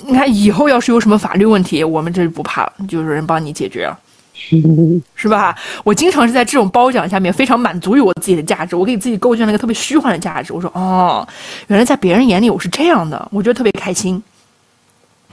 [0.04, 3.90] 你看以后要是有什么法律问题，我们这不怕了，就有人帮你解决，
[5.16, 5.56] 是吧？
[5.82, 10.52] 我经常是在这种褒奖下面非常满足于我自己的价值，我给自己构建了一个特别虚幻的价值。
[10.52, 11.26] 我说哦，
[11.68, 14.22] 原来在别人眼里我是这样的，我觉得特别开心。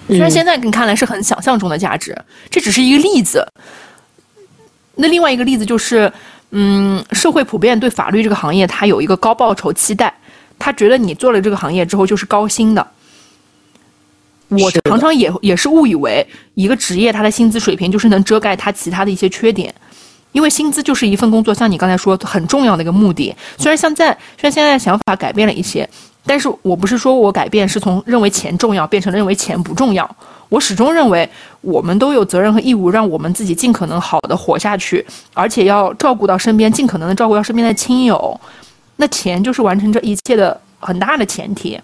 [0.08, 2.18] 虽然现在你看来是很想象中的价值，
[2.50, 3.48] 这只是一个例子。
[4.96, 6.12] 那另外一个例子就是，
[6.52, 10.14] 嗯，社会普遍对法律这个行业它有一个高报酬期待。
[10.60, 12.88] 他觉得你做了这个行业之后就是高薪的。
[14.62, 19.74] 我常常也也是误以为一个职业它的薪资水平就是能遮盖它其他的一些缺点，
[20.32, 23.34] 因为薪资就是一份工作，像你刚才说很重要的一个目的。
[23.58, 25.88] 虽然现在虽然现在想法改变了一些，
[26.26, 30.10] 但是我不是说我改变是从认为钱重要变成了认为钱不重要。
[30.50, 31.28] 我始终认为
[31.62, 38.40] 我们都有责任和义务让我们自己尽可能好的活下去，而且要照顾到身边，尽可能的照顾到身边的亲友。
[38.98, 41.80] 那钱就是完成这一切的很大的前提，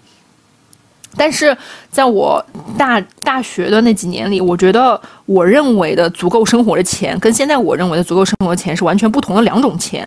[1.16, 1.56] 但是
[1.90, 2.44] 在我
[2.78, 10.06] 大大学的那几年里，我觉得我认为的足够生活的钱，跟现在我认为的足够生活的钱是完全不同的两种钱。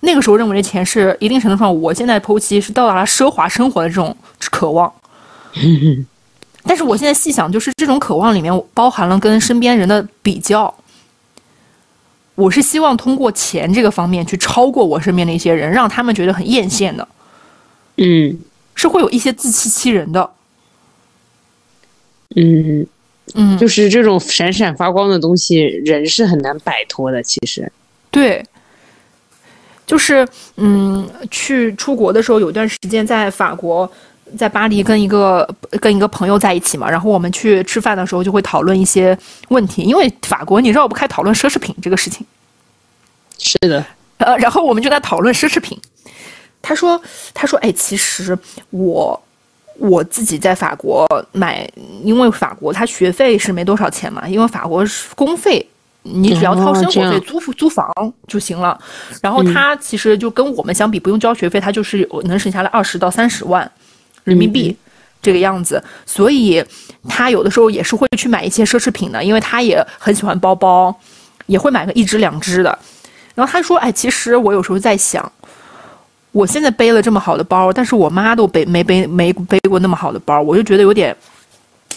[0.00, 4.16] 那个时候认为的钱是一定程度上，我现在剖析是到达了奢华生活的这种
[4.50, 4.92] 渴望。
[6.64, 10.72] 但是我现在细想，就是这种渴望里面包含了跟身边人的比较。
[12.34, 17.08] 我是希望通过钱这个方面去超过我身边的一些人，让他们觉得很艳羡的。
[17.96, 18.38] 嗯，
[18.78, 20.30] 是会有一些自欺欺人的。
[22.36, 22.86] 嗯
[23.34, 27.22] 嗯，就是这种闪闪发光的东西，人是很难摆脱的。
[27.22, 27.70] 其实，
[28.10, 28.42] 对，
[29.84, 33.90] 就是嗯，去出国的时候，有段时间在法国，
[34.36, 35.46] 在巴黎跟一个
[35.80, 42.24] 跟一个朋友在一起嘛，然后我们去吃饭的时候就会讨论一些问题，因为法国你绕不开讨论奢侈品这个事情。
[43.38, 43.84] 是的，
[44.18, 45.78] 呃，然后我们就在讨论奢侈品。
[46.60, 47.00] 他说
[47.32, 48.36] ：“他说，哎，其实
[48.70, 49.18] 我
[49.78, 51.66] 我自己在法国买，
[52.02, 55.66] 因为法国它学费是没多少钱嘛，因为法国是公费
[56.02, 57.90] 你只要掏生活费租租房
[58.26, 58.78] 就行了。
[59.22, 63.70] 然后他其实就跟我们相比，不用交学费，他就是能省下来二十到三十万
[64.24, 64.76] 人民币
[65.22, 65.82] 这个样子。
[66.04, 66.62] 所以
[67.08, 70.94] 他有的时候也是会去买一些奢侈品的，因为他也很喜欢包包，
[71.46, 72.78] 也会买个一只两只的。”
[73.34, 75.30] 然后他说：“哎，其实我有时候在想，
[76.38, 81.14] 我现在背了这么好的包，但是我妈都背没背没背过那么好的包，我就觉得有点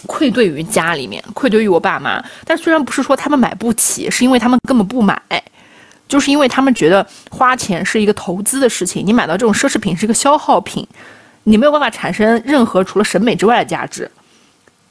[0.04, 2.20] 愧对于家里面，愧对于我爸妈。
[2.44, 5.16] 但虽然不是说他们买不起，是因为他们根本不买，
[6.08, 10.84] 就是因为他们觉得花钱是一个投资的事情，你买到这种奢侈品是一个消耗品，
[11.44, 14.10] 你没有办法产生任何除了审美之外的价值。”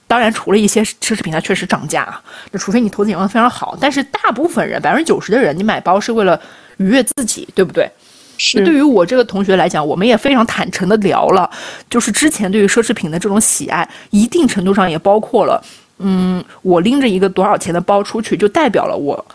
[0.07, 2.07] 当然，除了一些奢侈品，它确实涨价。
[2.51, 6.39] 那除非你投资眼光非常好，但是大部分人，百分之九十的人，你买包是为了
[6.77, 7.91] 愉悦自己，对不对？
[8.41, 8.65] 是。
[8.65, 11.49] 对于我这个同学来讲，我们也非常坦诚的聊了，
[11.89, 15.63] 就是之前对于奢侈品的这种喜爱，一定程度上也包括了，
[15.99, 19.25] 嗯，我拎着一个多少钱的包出去，就代表了我，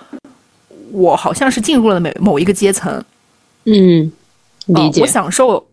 [0.90, 3.04] 我好像是进入了某某一个阶层。
[3.64, 4.10] 嗯，
[4.66, 5.00] 理解。
[5.00, 5.64] 我享受，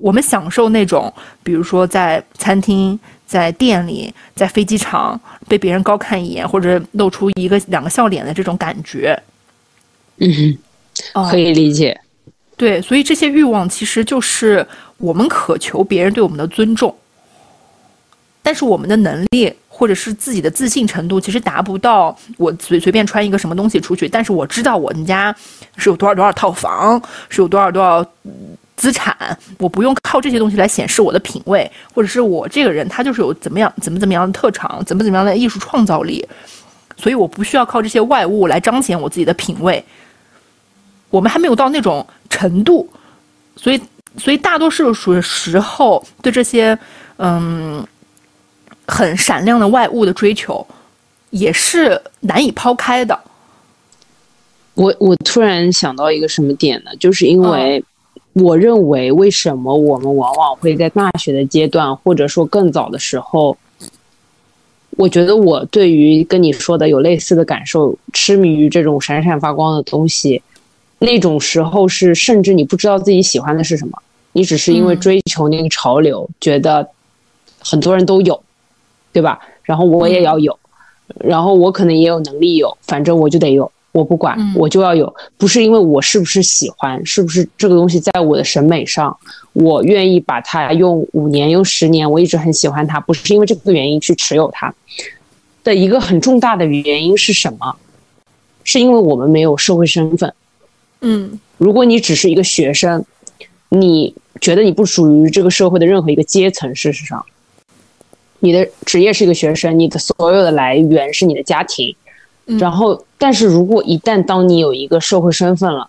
[0.00, 2.98] 我们享受那种，比如说在餐厅。
[3.28, 9.22] 在店里，在飞机场被别人高看一眼，或者露出一个两个笑脸的这种感觉，
[10.16, 10.56] 嗯，
[11.30, 12.00] 可以理解。
[12.58, 14.66] 对，所以这些欲望其实就是
[14.98, 16.94] 我们渴求别人对我们的尊重，
[18.42, 24.06] 但是我们的能力或者是自己的自信程度，其实达不到我随随便穿一个什么东西出去。
[24.06, 25.34] 但是我知道我们家
[25.76, 28.04] 是有多少多少套房，是有多少多少。
[28.78, 36.24] 资产，我不用靠这些东西来显示我的品味，或者是我这个人他就是有怎么样怎么怎么样的特长，怎么怎么样的艺术创造力，
[36.96, 39.84] 所以我不需要靠这些外物来彰显我自己的品味。
[41.10, 42.88] 我们还没有到那种程度，
[43.56, 43.80] 所以
[44.16, 46.78] 所以大多数时候对这些
[47.16, 47.86] 嗯
[48.86, 50.66] 很闪亮的外物的追求
[51.30, 53.18] 也是难以抛开的。
[54.74, 56.90] 我我突然想到一个什么点呢？
[56.98, 57.84] 就是因为。
[58.34, 63.56] 我认为，为什么我们往往会在大学的阶段，或者说更早的时候，
[64.90, 70.40] 我觉得我对于跟你说的有类似的感受，痴迷于这种闪闪发光的东西，
[70.98, 73.96] 那种时候是甚至你不知道自己喜欢的是什么，
[74.32, 76.88] 你只是因为追求那个潮流，觉得
[77.60, 78.42] 很多人都有，
[79.12, 79.38] 对吧？
[79.62, 80.58] 然后我也要有，
[81.20, 89.16] 然后我可能也有能力有，反正我就得有，我不管，我就要有，不是因为我是不是喜欢，是不是这个东西在我的审美上，
[89.52, 94.74] 我愿意把它用五年、用十年，我一直很喜欢它，不是因为这个原因去持有它。
[95.64, 97.76] 的一个很重大的原因是什么？
[98.64, 100.32] 是因为我们没有社会身份。
[101.00, 103.04] 嗯，如果你只是一个学生，
[103.68, 106.74] 你觉得你不属于这个社会的任何一个阶层。
[106.74, 107.24] 事实上，
[108.40, 111.94] 你的职业是一个学生，你的所有的来源是你的家庭。
[112.58, 115.86] 然后，但是如果一旦当你有一个社会身份了，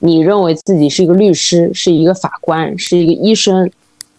[0.00, 3.70] 你认为自己是一个律师，是一个法官，是一个医生，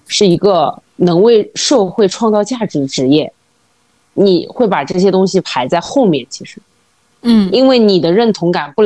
[0.07, 3.31] 是一个能为社会创造价值的职业。
[4.15, 6.59] 你会把这些东西排在后面，其实，
[7.27, 8.83] 嗯，因为你的认同感不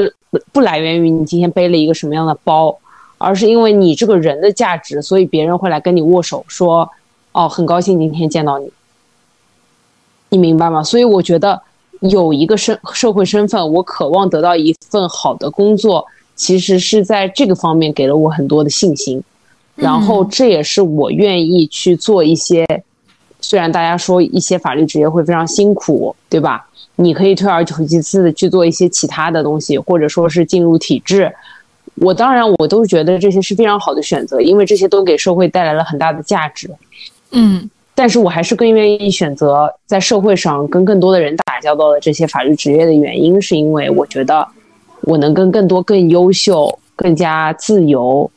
[0.54, 2.74] 不来源于你今天背了一个什么样的包，
[3.18, 6.90] 而是因为你这个人的价值，所以别人会来跟你握手，说，
[7.34, 8.72] 哦，很高兴今天见到你，
[10.30, 10.82] 你明白吗？
[10.82, 11.62] 所以我觉得
[12.00, 19.22] 有一个身社会身份，我渴望得到一份好的工作，其实是在这个方面给了我很多的信心，
[19.76, 22.66] 然后这也是我愿意去做一些。
[23.42, 26.68] 虽然大家说一些法律职业会非常辛苦，对吧？
[26.96, 31.34] 你可以退而求其次的去做一些其他的东西，或者说是进入体制。
[31.96, 36.70] 我当然我都觉得这些是非常好的选择，因为这些都给社会带来了很大的价值。
[37.32, 44.46] 嗯，但是我还是更愿意选择在社会上跟更多的人打交道的这些法律职业的原因，是因为我觉得
[45.02, 48.30] 我能跟更多更优秀、更加自由、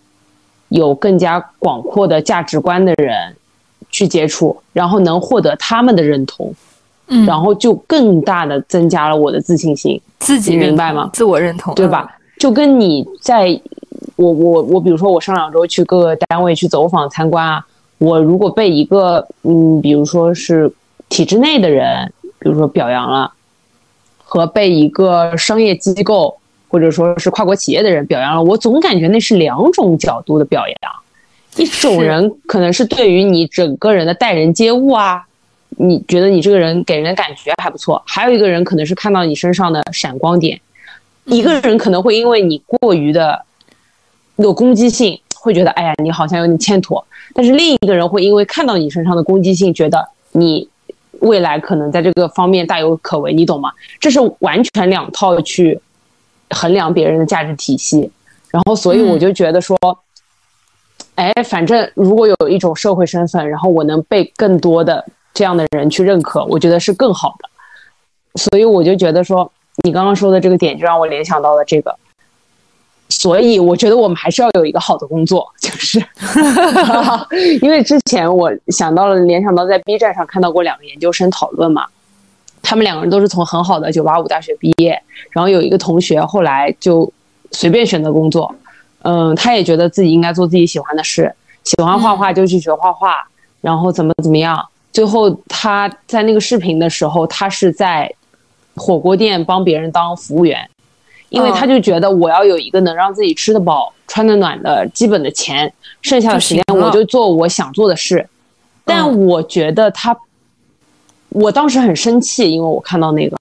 [0.69, 3.35] 有更加广阔的价值观的人。
[3.93, 6.53] 去接触，然后能获得他们的认同，
[7.07, 11.09] 嗯，然后就更大的增加了我的自信心，自己明白吗？
[11.13, 12.17] 自我认同，对吧？
[12.41, 13.49] 就跟你在，
[14.17, 17.65] 我我我，比如说我上两周去各个单位去走访参观啊，
[17.99, 20.73] 我如果被一个嗯，比如说是
[21.09, 23.31] 体制内的人，比如说表扬了，
[24.25, 26.37] 和被一个商业机构
[26.69, 30.77] 或者说是跨国企业的人表扬了，我总感觉那是两种角度的表扬。
[31.57, 35.23] 一种人可能是对于你整个人的待人接物啊，
[35.77, 40.59] 你觉得你这个人给人的感觉还不错；还有一个人可能是看到你身上的闪光点。
[41.25, 43.45] 一个人可能会因为你过于的
[44.37, 50.67] 有攻击性，会觉得哎呀你好像有点欠妥；但是另一个人会因为看到你身上的攻击性，觉得你
[51.21, 53.71] 未来可能在这个方面大有可为，你懂吗？
[54.01, 55.79] 这是完全两套去
[56.49, 58.11] 衡量别人的价值体系。
[58.51, 59.79] 然后，所以我就觉得说。
[61.15, 67.49] 哎，反正如果有一种社会身份，然后我能被更多的这样的人去认可，我觉得是更好的。
[68.41, 69.51] 所以我就觉得说，
[69.85, 71.95] 你刚刚说的这个点就让我联想到了这个。
[73.11, 76.03] 所以我觉得我们还是要有一个好的工作，就是，
[77.61, 81.85] 因为之前我想到了联想到在 B 站上看到过两个研究生讨论嘛，
[82.63, 84.99] 他们两个人都是从很好的985大学毕业，
[85.31, 87.13] 然后有一个同学后来就
[87.51, 88.55] 随便选择工作。
[89.05, 91.35] 嗯，他也觉得自己应该做自己喜欢的事，
[91.65, 93.17] 喜欢画画就去学画画，
[93.61, 94.65] 然后怎么怎么样。
[94.93, 98.13] 最后他在那个视频的时候，他是在
[98.77, 100.69] 火锅店帮别人当服务员，
[101.31, 108.29] 因为他就觉得我要有一个能让自己吃得饱、穿得暖的基本的钱，剩下的时间我就做我想做的事。
[108.85, 110.17] 但我觉得他，
[111.31, 113.37] 我当时很生气，因为我看到那个，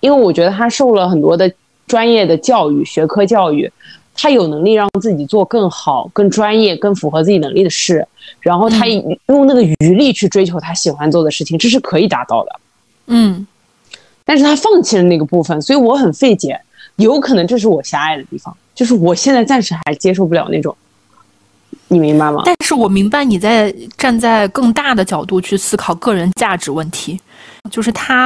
[0.00, 1.52] 因为我觉得他受了很多的
[1.86, 3.70] 专业的教育、学科教育。
[4.16, 8.06] 他有能力让自己做更好、更专业、更符合自己能力的事，
[8.40, 12.60] 然后他用那个余力去追求他喜欢做的事情，这是可以达到的。
[13.06, 13.46] 嗯，
[14.24, 16.60] 但是他放弃了那个部分，所以我很费解。
[16.96, 20.74] 有可能这是我狭隘的地方，就是我现在暂时还接受不了那种，
[21.88, 22.42] 你明白吗？
[22.46, 27.20] 但是我明白你在站在更大的角度去思考个人价值问题，
[27.70, 28.24] 就是他。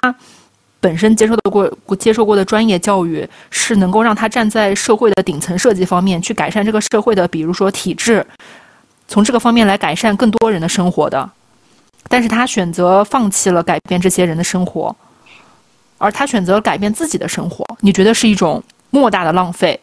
[0.81, 8.27] 本身接受的过接受过的专业教育是能够让他站在社会的顶层设计方面去改善这个社会的，比如说体制，
[9.07, 11.31] 从这个方面来改善更多人的生活的。
[12.09, 14.97] 但是他选择放弃了改变这些人的生活，
[15.99, 19.79] 而他选择改变自己的生活，你觉得是一种莫大的浪费？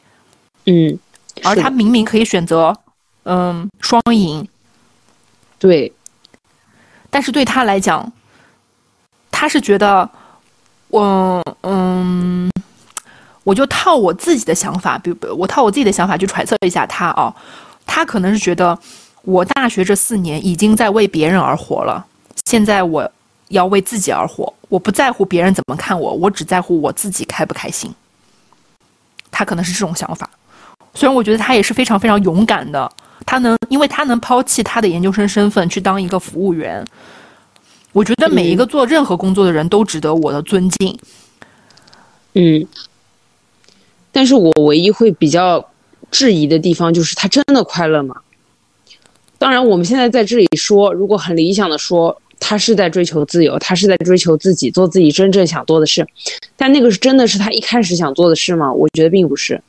[0.65, 0.97] 嗯，
[1.43, 2.75] 而他明明可以选择，
[3.23, 4.47] 嗯，双赢。
[5.59, 5.93] 对，
[7.11, 8.11] 但是对他来讲，
[9.29, 10.09] 他是觉得。
[10.89, 12.49] 我嗯，
[13.43, 17.33] 我就套我自己的想法，比如我套我自己的想法去揣测一下他啊，
[17.85, 18.77] 他可能是觉得
[19.23, 22.05] 我大学这四年已经在为别人而活了，
[22.45, 23.11] 现在我
[23.49, 27.93] 要为自己而活，我不在乎别人怎么看我，我只在乎我自己开不开心。
[29.29, 30.29] 他可能是这种想法，
[30.93, 32.89] 虽然我觉得他也是非常非常勇敢的，
[33.25, 36.85] 他能，因为他能抛弃他的研究生身份去当一个服务员。
[37.97, 40.95] 我觉得每一个做任何工作的人都值得我的尊敬。
[42.35, 42.67] 嗯，
[44.11, 45.67] 但是我唯一会比较
[46.11, 48.17] 质疑的地方就是他真的快乐吗？
[49.39, 56.05] 当然，我们现在在这里说，如果很理想的说，他是在追求自由，他是在追求自己，做自己真正想做的事，
[56.55, 58.71] 但那个是真的是他一开始想做的事吗？
[58.71, 59.59] 我觉得并不是。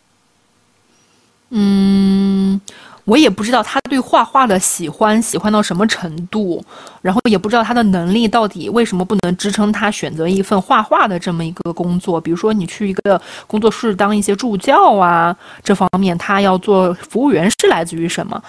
[1.48, 2.60] 嗯。
[3.08, 6.62] 我也不知道他对画画的喜欢喜欢到什么程度，
[7.00, 12.20] 然后也不知道他的能力到底为什么不能支撑他选择一份画画的这么一个工作。
[12.20, 15.34] 比如说，你去一个工作室当一些助教啊，
[15.64, 18.42] 这方面他要做服务员是来自于什么？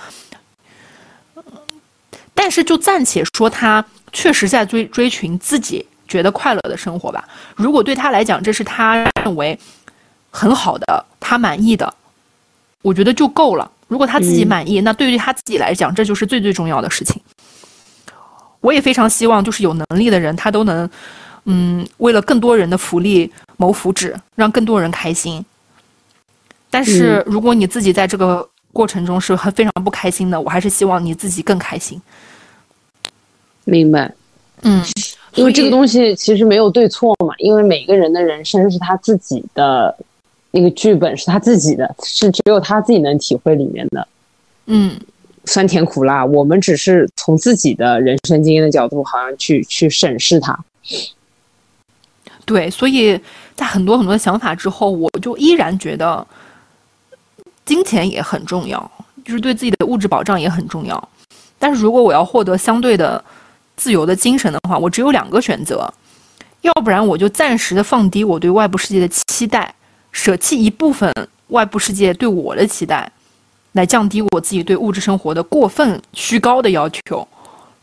[2.33, 7.23] 但是就暂且说他确实在追追寻自己觉得快乐的生活吧。
[7.55, 9.57] 如果对他来讲这是他认为
[10.29, 11.93] 很好的，他满意的，
[12.81, 13.71] 我觉得就够了。
[13.89, 17.19] 如果他自己满意，那对于他自己来讲，这就是最最重要的事情。
[18.61, 20.87] 我也非常希望，就是有能力的人，他都能，
[21.45, 25.43] 嗯，为了更多人的福利谋福祉，让更多人开心。
[26.69, 31.99] 但是，如果你自己在这个过程中是很非常不开心的，我还是希望你自己更开心。
[33.65, 34.13] 明白。
[34.61, 34.85] 嗯，
[35.33, 39.97] 因为这个东西其实没有对错嘛，因为每个人的人生是他自己的。
[40.51, 44.07] 那个剧本是他自己的，是只有他自己能体会里面的，
[44.65, 44.99] 嗯，
[45.45, 46.25] 酸甜苦辣。
[46.25, 50.57] 我们只是从自己的人生经验的角度，好像去去审视它。
[52.45, 53.19] 对，所以
[53.55, 56.25] 在很多很多想法之后，我就依然觉得
[57.63, 58.91] 金钱也很重要，
[59.23, 61.09] 就是对自己的物质保障也很重要。
[61.59, 63.23] 但是如果我要获得相对的
[63.75, 65.93] 自由的精神的话，我只有两个选择，
[66.61, 69.71] 要不然我就暂时的放低我对外部世界的期待。
[70.11, 71.11] 舍弃一部分
[71.47, 73.11] 外部世界对我的期待，
[73.73, 77.27] 来降低我自己对物质生活的过分虚高的要求，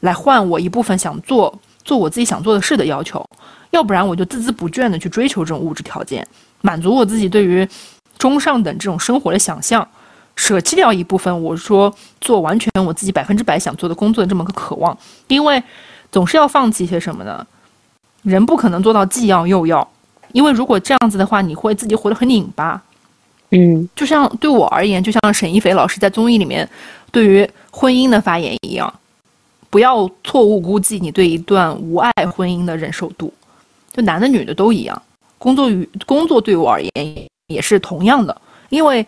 [0.00, 3.24] 来换我一部分想做做我自己想做的事的要求。
[3.70, 6.26] 要不然我就孜孜不倦地去追求这种物质条件，
[6.62, 7.68] 满足我自己对于
[8.16, 9.86] 中上等这种生活的想象，
[10.34, 14.96] 舍弃掉一部分我说做完全我自己百分之百想做的工作的这么个渴望。
[15.28, 15.62] 因为
[16.10, 17.46] 总是要放弃一些什么呢？
[18.22, 19.86] 人不可能做到既要又要。
[20.36, 22.78] 因为如果这样子的话，你会自己活得很拧巴，
[23.52, 26.68] 嗯，就像对我而言，就像沈一菲老师在综艺里面
[27.10, 28.92] 对于婚姻的发言一样，
[29.70, 33.32] 不要错误估计你对一段无爱婚姻的忍受度，
[33.94, 35.02] 就男的女的都一样，
[35.38, 39.06] 工作与工作对我而言也是同样的，因为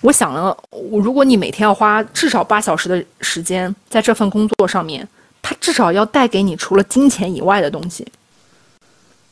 [0.00, 5.06] 我想了，我如果你每天要花至少八小时的时间在这份工作上面，
[5.42, 8.06] 它至少要带给你除了金钱以外的东西，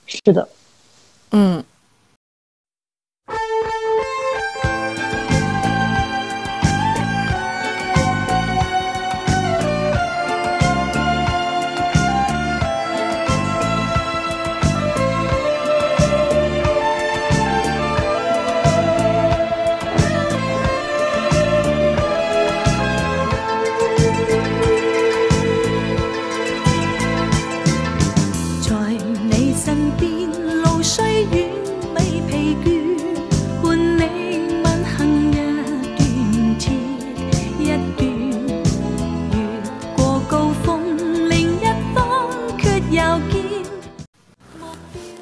[0.04, 0.46] 是的。
[1.30, 1.64] 嗯。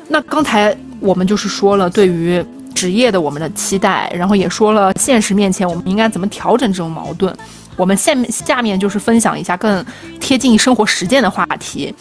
[0.09, 2.45] 那刚才我们就是说了对于
[2.75, 7.35] 职业的我们的期待，然后也说了现实面前我们应该怎么调整这种矛盾。
[7.77, 9.85] 我们下面下面就是分享一下更
[10.21, 11.95] 贴近生活实践的话题。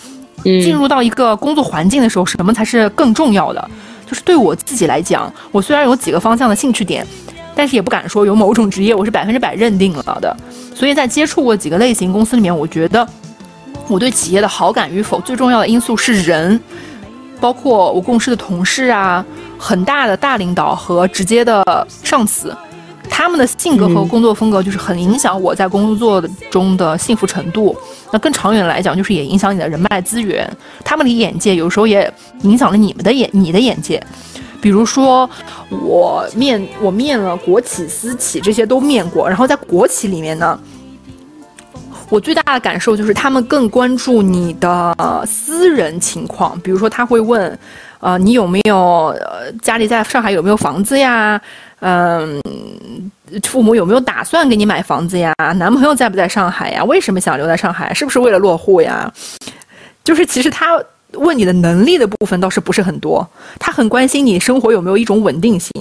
[0.43, 3.69] 进入到一个工作环境的时候，什么才是更重要的？
[4.05, 7.05] 就是对我自己来讲，我虽然有几个方向的兴趣点，
[7.55, 10.37] 但是也不敢说有某种职业我是百分之百认定了的。
[10.75, 13.07] 所以在接触过几个类型公司里面，我觉得
[13.87, 16.59] 我对企业的好感与否，最重要的因素是人。
[17.45, 19.23] 包括我共事的同事啊，
[19.55, 22.51] 很大的大领导和直接的上司，
[23.07, 26.19] 他们的性格和工作风格就是很影响我在工作
[26.49, 27.77] 中的幸福程度。
[28.11, 30.51] 那更长远来讲，就是也影响你的人脉资源，
[30.83, 34.03] 他们的眼界有时候也影响了你们的眼你的眼界。
[34.59, 35.29] 比如说，
[35.69, 40.59] 我面我面了国企、私企这些都面过，然后在国企里面呢。
[42.09, 44.95] 我最大的感受就是，他们更关注你的
[45.25, 47.57] 私人情况，比如说他会问，
[47.99, 51.41] 呃，你有没有呃家里在上海有没有房子呀？
[51.79, 52.41] 嗯，
[53.43, 55.33] 父母有没有打算给你买房子呀？
[55.57, 56.83] 男朋友在不在上海呀？
[56.83, 57.93] 为什么想留在上海？
[57.93, 59.11] 是不是为了落户呀？
[60.03, 60.79] 就是其实他
[61.13, 63.27] 问你的能力的部分倒是不是很多，
[63.59, 65.71] 他很关心你生活有没有一种稳定性。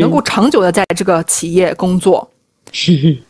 [0.00, 2.28] 能够长久的在这个企业工作。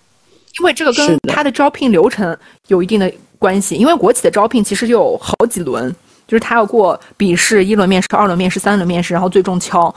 [0.59, 2.37] 因为这个跟他的招聘流程
[2.67, 5.95] 有一定的关系，因为国企的招聘其实有好几轮，
[6.27, 9.95] 就是他要过笔试、一轮面试、二轮面试、三轮面试，然后最终敲。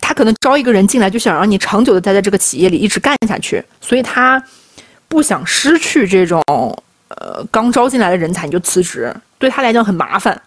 [0.00, 4.42] 他可能招一个人进来，就想让你长久的待在这个企业里一直干下去，所以他
[5.08, 6.42] 不想失去这种
[7.08, 10.40] 呃刚招进来的人才，你就辞职，对他来讲很麻烦。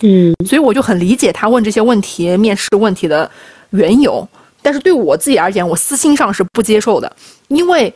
[0.00, 3.30] 嗯，所以我就很理解他问这些问题、面试问题的
[3.70, 4.28] 缘由。
[4.60, 7.10] 但是对我自己而言，我私心上是不接受的，
[7.48, 7.92] 因为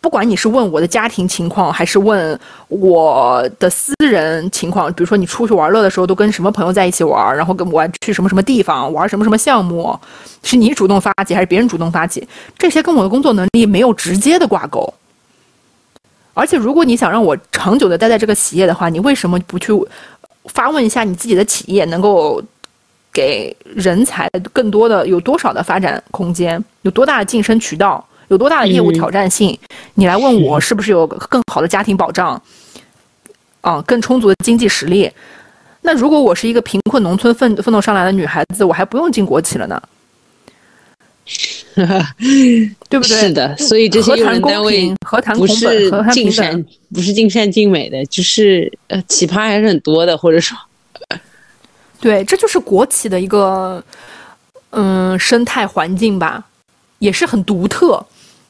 [0.00, 2.38] 不管你是问我的家庭情况，还是问
[2.68, 9.98] 我的私人情况，比如说你出去玩乐的时候都跟什么朋友在一起玩，然后跟我去什么什么地方玩什么什么项目，
[10.42, 12.26] 是你主动发起还是别人主动发起，
[12.58, 14.92] 这些跟我的工作能力没有直接的挂钩。
[16.34, 19.72] 而且如果你想让我长久的待在这个企业的话，你为什么不去
[20.46, 22.42] 发问一下你自己的企业能够？
[23.12, 29.58] 给人才更多的有多少的发展空间，有多大的晋升渠道，有多大的业务挑战性？
[29.94, 32.40] 你来问我是不是有更好的家庭保障？
[33.60, 35.10] 啊，更充足的经济实力？
[35.82, 39.80] 那如果我是一个贫困农村奋奋斗上来的女孩子，我还不用进国企了呢？
[42.88, 43.20] 对不对？
[43.20, 46.64] 是的，所以这些用人单位何谈不是尽善
[46.94, 50.56] 不是尽善尽美的，就是呃奇葩还是很多的，或者说。
[52.00, 53.82] 对，这就是国企的一个
[54.70, 56.44] 嗯生态环境吧，
[56.98, 58.04] 也是很独特。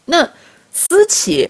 [0.06, 0.28] 那
[0.72, 1.48] 私企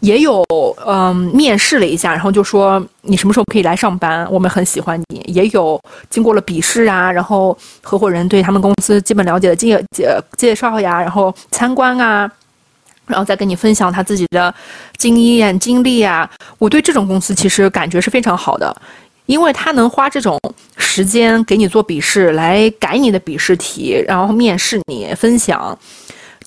[0.00, 0.44] 也有
[0.86, 4.26] 嗯面试了一下，然后就说你什么时候可以来上班？
[4.30, 5.20] 我们很喜欢你。
[5.26, 5.80] 也有
[6.10, 12.30] 经过了笔试啊，然后合伙人对他们公司基本了解的介介介绍呀，然后参观啊，
[13.06, 14.54] 然后再跟你分享他自己的
[14.98, 16.30] 经验经历啊。
[16.58, 18.74] 我对这种公司其实感觉是非常好的。
[19.26, 20.40] 因为他能花这种
[20.76, 25.76] 时间给你做笔试，来改你的笔试题，然后面试你，分享，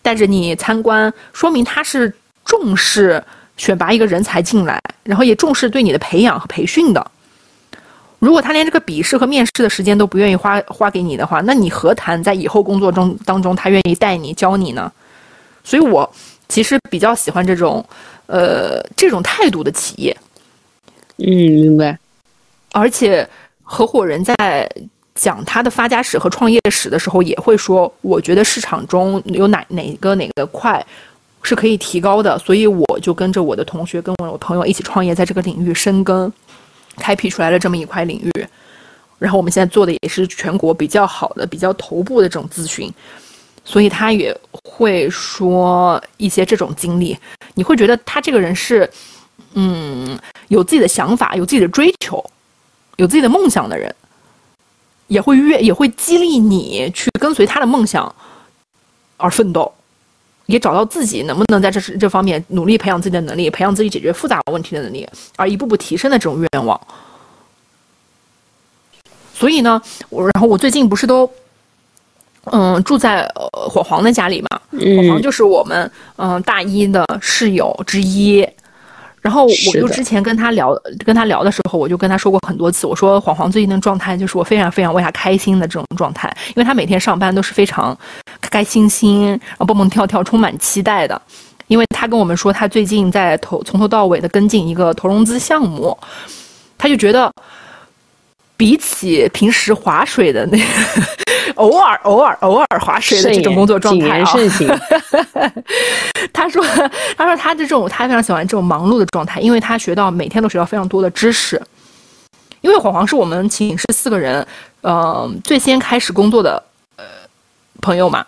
[0.09, 2.11] 带着你参观，说明他是
[2.43, 3.23] 重视
[3.57, 7.11] 选拔一个人才进来，然后也重视对你的培养和培训的。
[8.17, 14.91] 如果他连这个笔试和面试的时间都不愿意花花给你的话，那你何谈在以后工作中当中他愿意带你教你呢？
[15.63, 16.11] 所以我
[16.47, 17.85] 其实比较喜欢这种，
[18.25, 20.17] 呃，这种态度的企业。
[21.17, 21.99] 嗯，明白。
[22.71, 23.29] 而且，
[23.61, 24.35] 合伙人在
[25.19, 30.83] 讲他的发家史和创业史的时候，也会说：“我觉得市场中有哪哪个哪个块
[31.43, 36.31] 是可以提高的，所以我就跟着我的同学，跟我朋友一起创业，在这个领域深耕，
[36.95, 38.47] 开辟出来了这么一块领域。
[39.17, 42.89] 然后我们现在做的也是全国比较好的、比较头部的这种咨询，
[43.65, 47.17] 所以他也会说一些这种经历。
[47.55, 48.89] 你会觉得他这个人是，
[49.55, 50.17] 嗯，
[50.47, 52.23] 有自己的想法，有自己的追求。”
[52.99, 53.95] 有自己的梦想的人，
[55.09, 58.15] 也会越也会激励你去跟随他的梦想
[59.17, 59.69] 而奋斗，
[60.45, 65.05] 也找到自己能不能在这这方面努力培养自己的能力，培养自己解决复杂问题的能力，
[65.35, 66.79] 而一步步提升的这种愿望。
[69.33, 71.29] 所以呢，我然后我最近不是都
[72.45, 78.47] 嗯住在火黄的家里嘛，火黄就是我们嗯大一的室友之一。
[79.21, 80.73] 然后我就之前跟他聊，
[81.05, 87.97] 跟他聊的时候，我就跟他说过很多次，我说黄黄最近的状态就是我非常非常为他开心的这种状态，因为他每天上班都是非常
[88.41, 91.21] 开开心心，然后蹦蹦跳跳，充满期待的。
[91.67, 95.95] 因为他跟我们说，他最近在投从头到尾的跟进一个投融资项目，
[96.79, 97.31] 他就觉得
[98.59, 100.59] 比起平时划水的那。
[101.55, 104.31] 偶尔偶尔偶尔划水的这种工作状态啊，
[106.31, 106.63] 他说
[107.17, 111.61] 他说他的这种他非常喜欢这种忙碌的状态，因为他学到每天都学到非常多的知识。
[112.61, 114.45] 因为黄黄是我们寝室四个人，
[114.81, 116.61] 呃，最先开始工作的
[116.97, 117.03] 呃
[117.81, 118.23] 朋友嘛，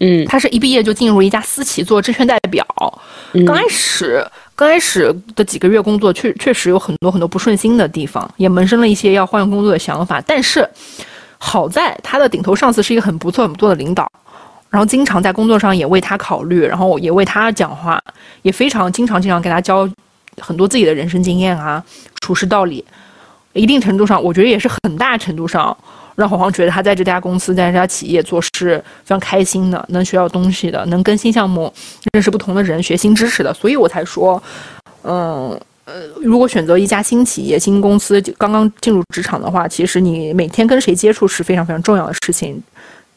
[0.00, 2.66] 嗯，他是一毕业就进入一家私企做证券代表，
[3.46, 4.26] 刚开始
[4.60, 10.68] 刚开始的几个月工作确确实有很多很多不顺心的地方，也萌生了一些要换工作的想法，但是。
[11.42, 14.06] 好在他的顶头上司是一个很不错很不错的领导，
[14.68, 17.98] 然后经常在工作上也为他考虑，然后也为他讲话，
[18.42, 19.88] 也非常经常经常给他教
[20.38, 21.82] 很多自己的人生经验啊、
[22.20, 22.84] 处事道理。
[23.54, 25.74] 一定程度上，我觉得也是很大程度上
[26.20, 31.72] 让黄黄觉得他在这家公司、在这家企业做事非常开心的，能学到东西的，能跟新项目
[32.12, 33.52] 认识不同的人、学新知识的。
[33.52, 34.40] 所以我才说，
[35.02, 35.60] 嗯。
[35.86, 42.62] 呃，如果选择一家新企业、新公司，刚刚进入职场的话，其实你每天跟谁接触是非常非常重要的事情，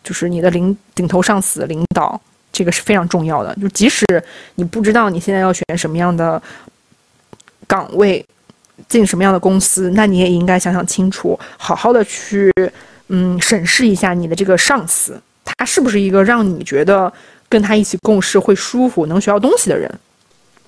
[0.03, 2.19] 就是你的领顶头上司、领导，
[2.51, 3.53] 这个是非常重要的。
[3.61, 4.03] 就即使
[4.55, 6.41] 你不知道你现在要选什么样的
[7.67, 8.25] 岗位，
[8.87, 12.51] 进什么样的公司，那你也应该想想清楚，好好的去
[13.15, 15.21] 嗯审视一下你的这个上司。
[15.45, 17.11] 他是不是一个让你觉得
[17.47, 19.89] 跟他一起共事会舒服、能学到东西的人？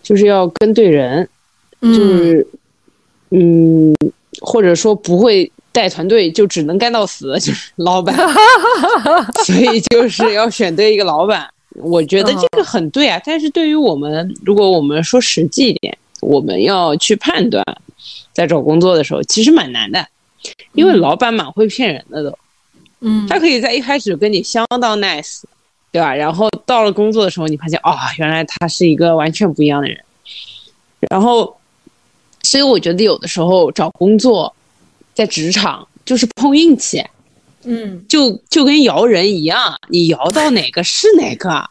[0.03, 1.27] 就是要跟对人，
[1.81, 2.45] 就是
[3.31, 3.95] 嗯，
[4.41, 8.15] 或者说不会带团队，就只能干到死， 就是老板。
[9.45, 13.19] 所以就是要选对一个老板，我觉得这个很对啊。
[13.25, 17.65] 但是对于我们，如果我们说实际一点，我们要去判断，
[18.33, 20.05] 在找工作的时候，其实蛮难的，
[20.73, 22.37] 因为老板蛮会骗人的都。
[23.01, 25.41] 嗯，他可以在一开始跟你相当 nice，
[25.91, 26.15] 对吧？
[26.15, 29.99] 然后到了工作的时候，你发现啊，原来他是一个完全不一样的人。
[31.11, 31.55] 然后，
[32.41, 34.55] 所以我觉得有的时候找工作，
[35.13, 37.03] 在职场就是碰运气，
[37.63, 41.63] 嗯，就就跟摇人一样，你摇到哪个是哪个，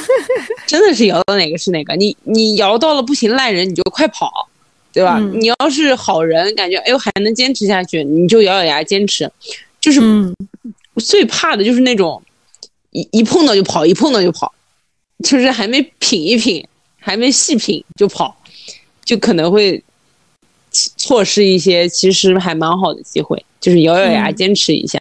[0.66, 1.94] 真的是摇到哪个是哪个。
[1.96, 4.48] 你你摇到了不行烂人，你就快跑，
[4.94, 5.18] 对吧？
[5.18, 9.28] 你要是好人，感觉哎呦还能坚持下去，你就咬咬牙坚持。
[9.80, 10.00] 就是
[10.96, 12.22] 最怕的就是那种
[12.90, 14.54] 一一碰到就跑，一碰到就跑，
[15.24, 16.64] 就是还没品一品，
[16.98, 18.34] 还没细品就跑，
[19.04, 19.82] 就可能会
[20.70, 23.44] 错失一些其实还蛮好的机会。
[23.60, 24.98] 就是咬咬牙坚持一下，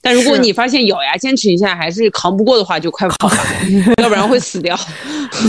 [0.00, 3.36] 但如果你发现咬牙坚持一下还是扛不过的话，就快跑吧，
[4.02, 4.78] 要不然会死掉。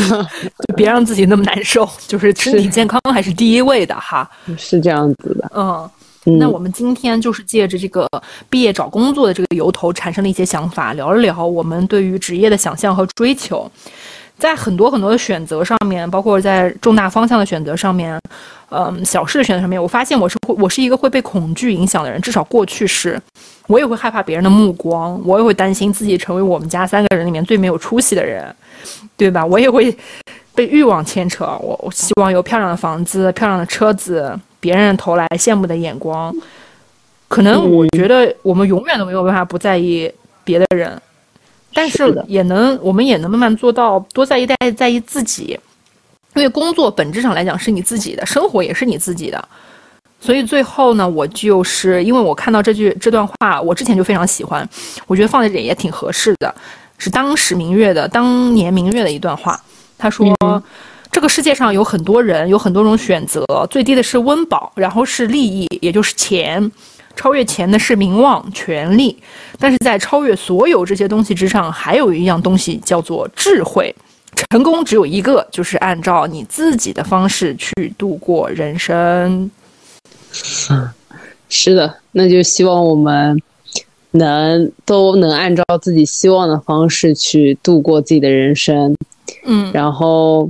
[0.76, 4.30] 别让自己那么难受，就是身体健康还是第一位的哈。
[4.58, 5.90] 是这样子的，嗯。
[6.38, 8.08] 那我们今天就是借着这个
[8.50, 13.72] 毕业找工作的这个由头，产生了一些想法，聊了聊我们对于职业的想象和追求。
[14.40, 18.20] 在很多很多的选择上面，包括在重大方向的选择上面，
[18.70, 22.20] 嗯，小事的选择上面，我发现我是会，我是一个会被恐惧影响的人。
[22.22, 23.22] 至少过去是，
[23.68, 28.56] 我也会害怕别人的目光，我也会担心自己成为我们家三个人里面最没有出息的人，
[29.18, 29.46] 对吧？
[29.46, 29.96] 我也会
[30.56, 34.40] 被欲望牵扯，我我希望有漂亮的房子、漂亮的车子。
[34.62, 36.36] 别人投来羡慕的眼光，
[37.30, 40.12] 可能我觉得我们永远都没有办法不在意
[40.44, 41.02] 别的人，
[41.74, 45.60] 但是也能，我们也能慢慢做到多在意、在在意自己。
[46.36, 49.48] 因为工作本质上来讲是你自己的，生活也是你自己的。
[50.22, 54.68] 所以最后呢，我就是因为我看到这句这段话，我之前就非常喜欢，
[55.08, 56.54] 我觉得放在这里也挺合适的，
[56.98, 59.60] 是当时明月的当年明月的一段话，
[59.98, 60.36] 他说。
[61.12, 63.44] 这个世界上有很多人，有很多种选择。
[63.72, 66.72] 最低的是温饱，然后是利益，也就是钱。
[67.16, 69.18] 超越钱的是名望、权力。
[69.58, 73.94] 但是在超越所有这些东西之上，还有一样东西叫做智慧。
[74.52, 79.50] 成功只有一个，就是按照你自己的方式去度过人生。
[80.70, 80.90] 嗯，
[81.50, 83.42] 是的，那就希望我们
[84.12, 88.96] 能都能按照自己希望的方式去度过自己的人生。
[89.46, 90.50] 嗯，然后。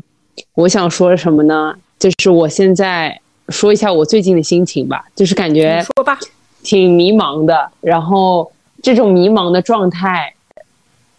[0.55, 1.73] 我想说什么呢？
[1.97, 3.17] 就是我现在
[3.49, 6.17] 说一下我最近的心情吧，就是感觉说吧，
[6.63, 7.69] 挺迷茫的。
[7.81, 8.51] 然后
[8.81, 10.33] 这种迷茫的状态，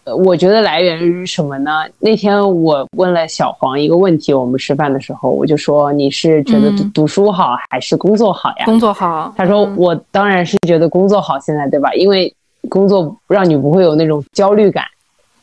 [0.03, 1.83] 呃，我觉得来源于什么呢？
[1.99, 8.65] 那天我问了小黄一个问题，我们吃饭的时候，我就说你是觉得读书好还是工作好呀？
[8.65, 9.33] 工作好。
[9.37, 11.93] 他说我当然是觉得工作好，现在对吧？
[11.93, 12.33] 因为
[12.69, 14.85] 工作让你不会有那种焦虑感。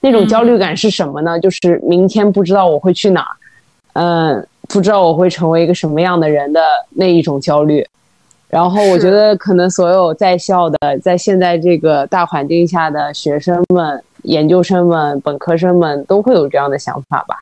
[0.01, 1.41] 那种焦虑感是什么呢？
[1.41, 3.35] 就是明天不知道我会去哪儿。
[3.95, 7.85] 嗯，不知道我会成为一个什么样的人的那一种焦虑，
[8.49, 17.39] 然后我觉得可能所有在校的，在现在这个大环境下的学生们、研究生们、本科生们都会有这样的想法吧，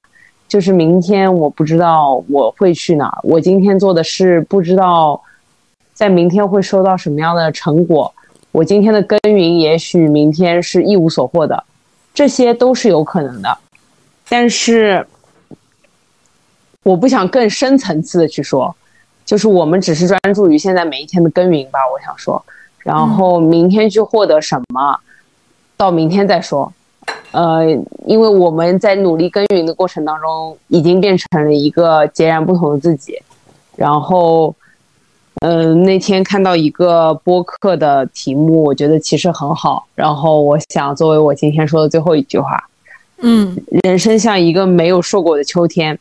[0.49, 5.21] 就是明天我不知道我会去哪儿，我今天做的事不知道
[5.95, 8.13] 在明天会收到什么样的成果，
[8.51, 11.63] 我今天的耕耘也许明天是一无所获的，
[12.13, 13.59] 这些都是有可能的，
[14.29, 15.07] 但是。
[16.83, 18.73] 我不想更深层次的去说，
[19.27, 21.81] 就是我们只是专注于现在每一天的耕耘吧。
[21.93, 22.43] 我想说，
[22.79, 24.99] 然后明天去获得什么，
[25.77, 26.73] 到明天再说。
[27.33, 27.67] 呃，
[28.07, 33.21] 因为我们在努力耕耘的过程当中，已经变成了一个截然不同的自己。
[33.77, 34.55] 然后，
[35.41, 39.87] 嗯，那天看到一个播客的题目，我觉得其实很好。
[39.95, 42.69] 然后我想作为我今天说的最后一句话，
[43.19, 45.99] 嗯，人生像一个没有硕果的秋天。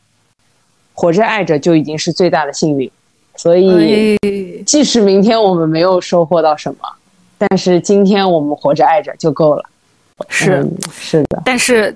[0.98, 2.90] 活着爱着就已经是最大的幸运，
[3.36, 4.18] 所以
[4.66, 6.88] 即使明天我们没有收获到什么，
[7.38, 9.64] 但是今天我们活着爱着就够了。
[10.30, 11.94] 是是的，但是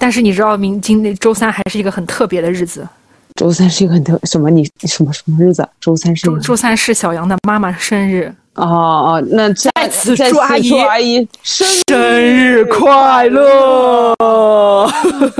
[0.00, 2.88] 但是你知道，明今周三还是一个很特别的日子。
[3.34, 4.48] 周三是一个很特什么？
[4.48, 5.68] 你什么什么日子？
[5.78, 8.34] 周三是周周三是小杨的妈妈生日。
[8.54, 14.14] 哦哦，那在此祝阿姨阿姨生生日快乐。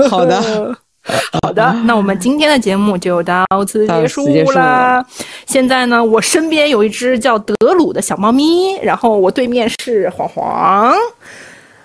[0.09, 0.75] 好的。
[1.43, 5.05] 好的，那我们今天的节目就到此结束啦。
[5.45, 10.93] 现在呢，我身边有一只叫德鲁的小猫咪，然后我对面是黄黄。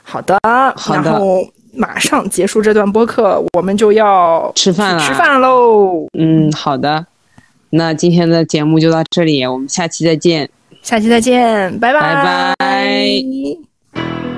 [0.03, 0.39] 好的，
[0.77, 1.45] 好的然后
[1.75, 6.07] 马上结束这段播客，我们就要吃饭了，吃饭喽。
[6.17, 7.05] 嗯，好的，
[7.71, 10.49] 那今天的节目就到这里，我们下期再见。
[10.81, 14.38] 下期再见，拜拜拜拜。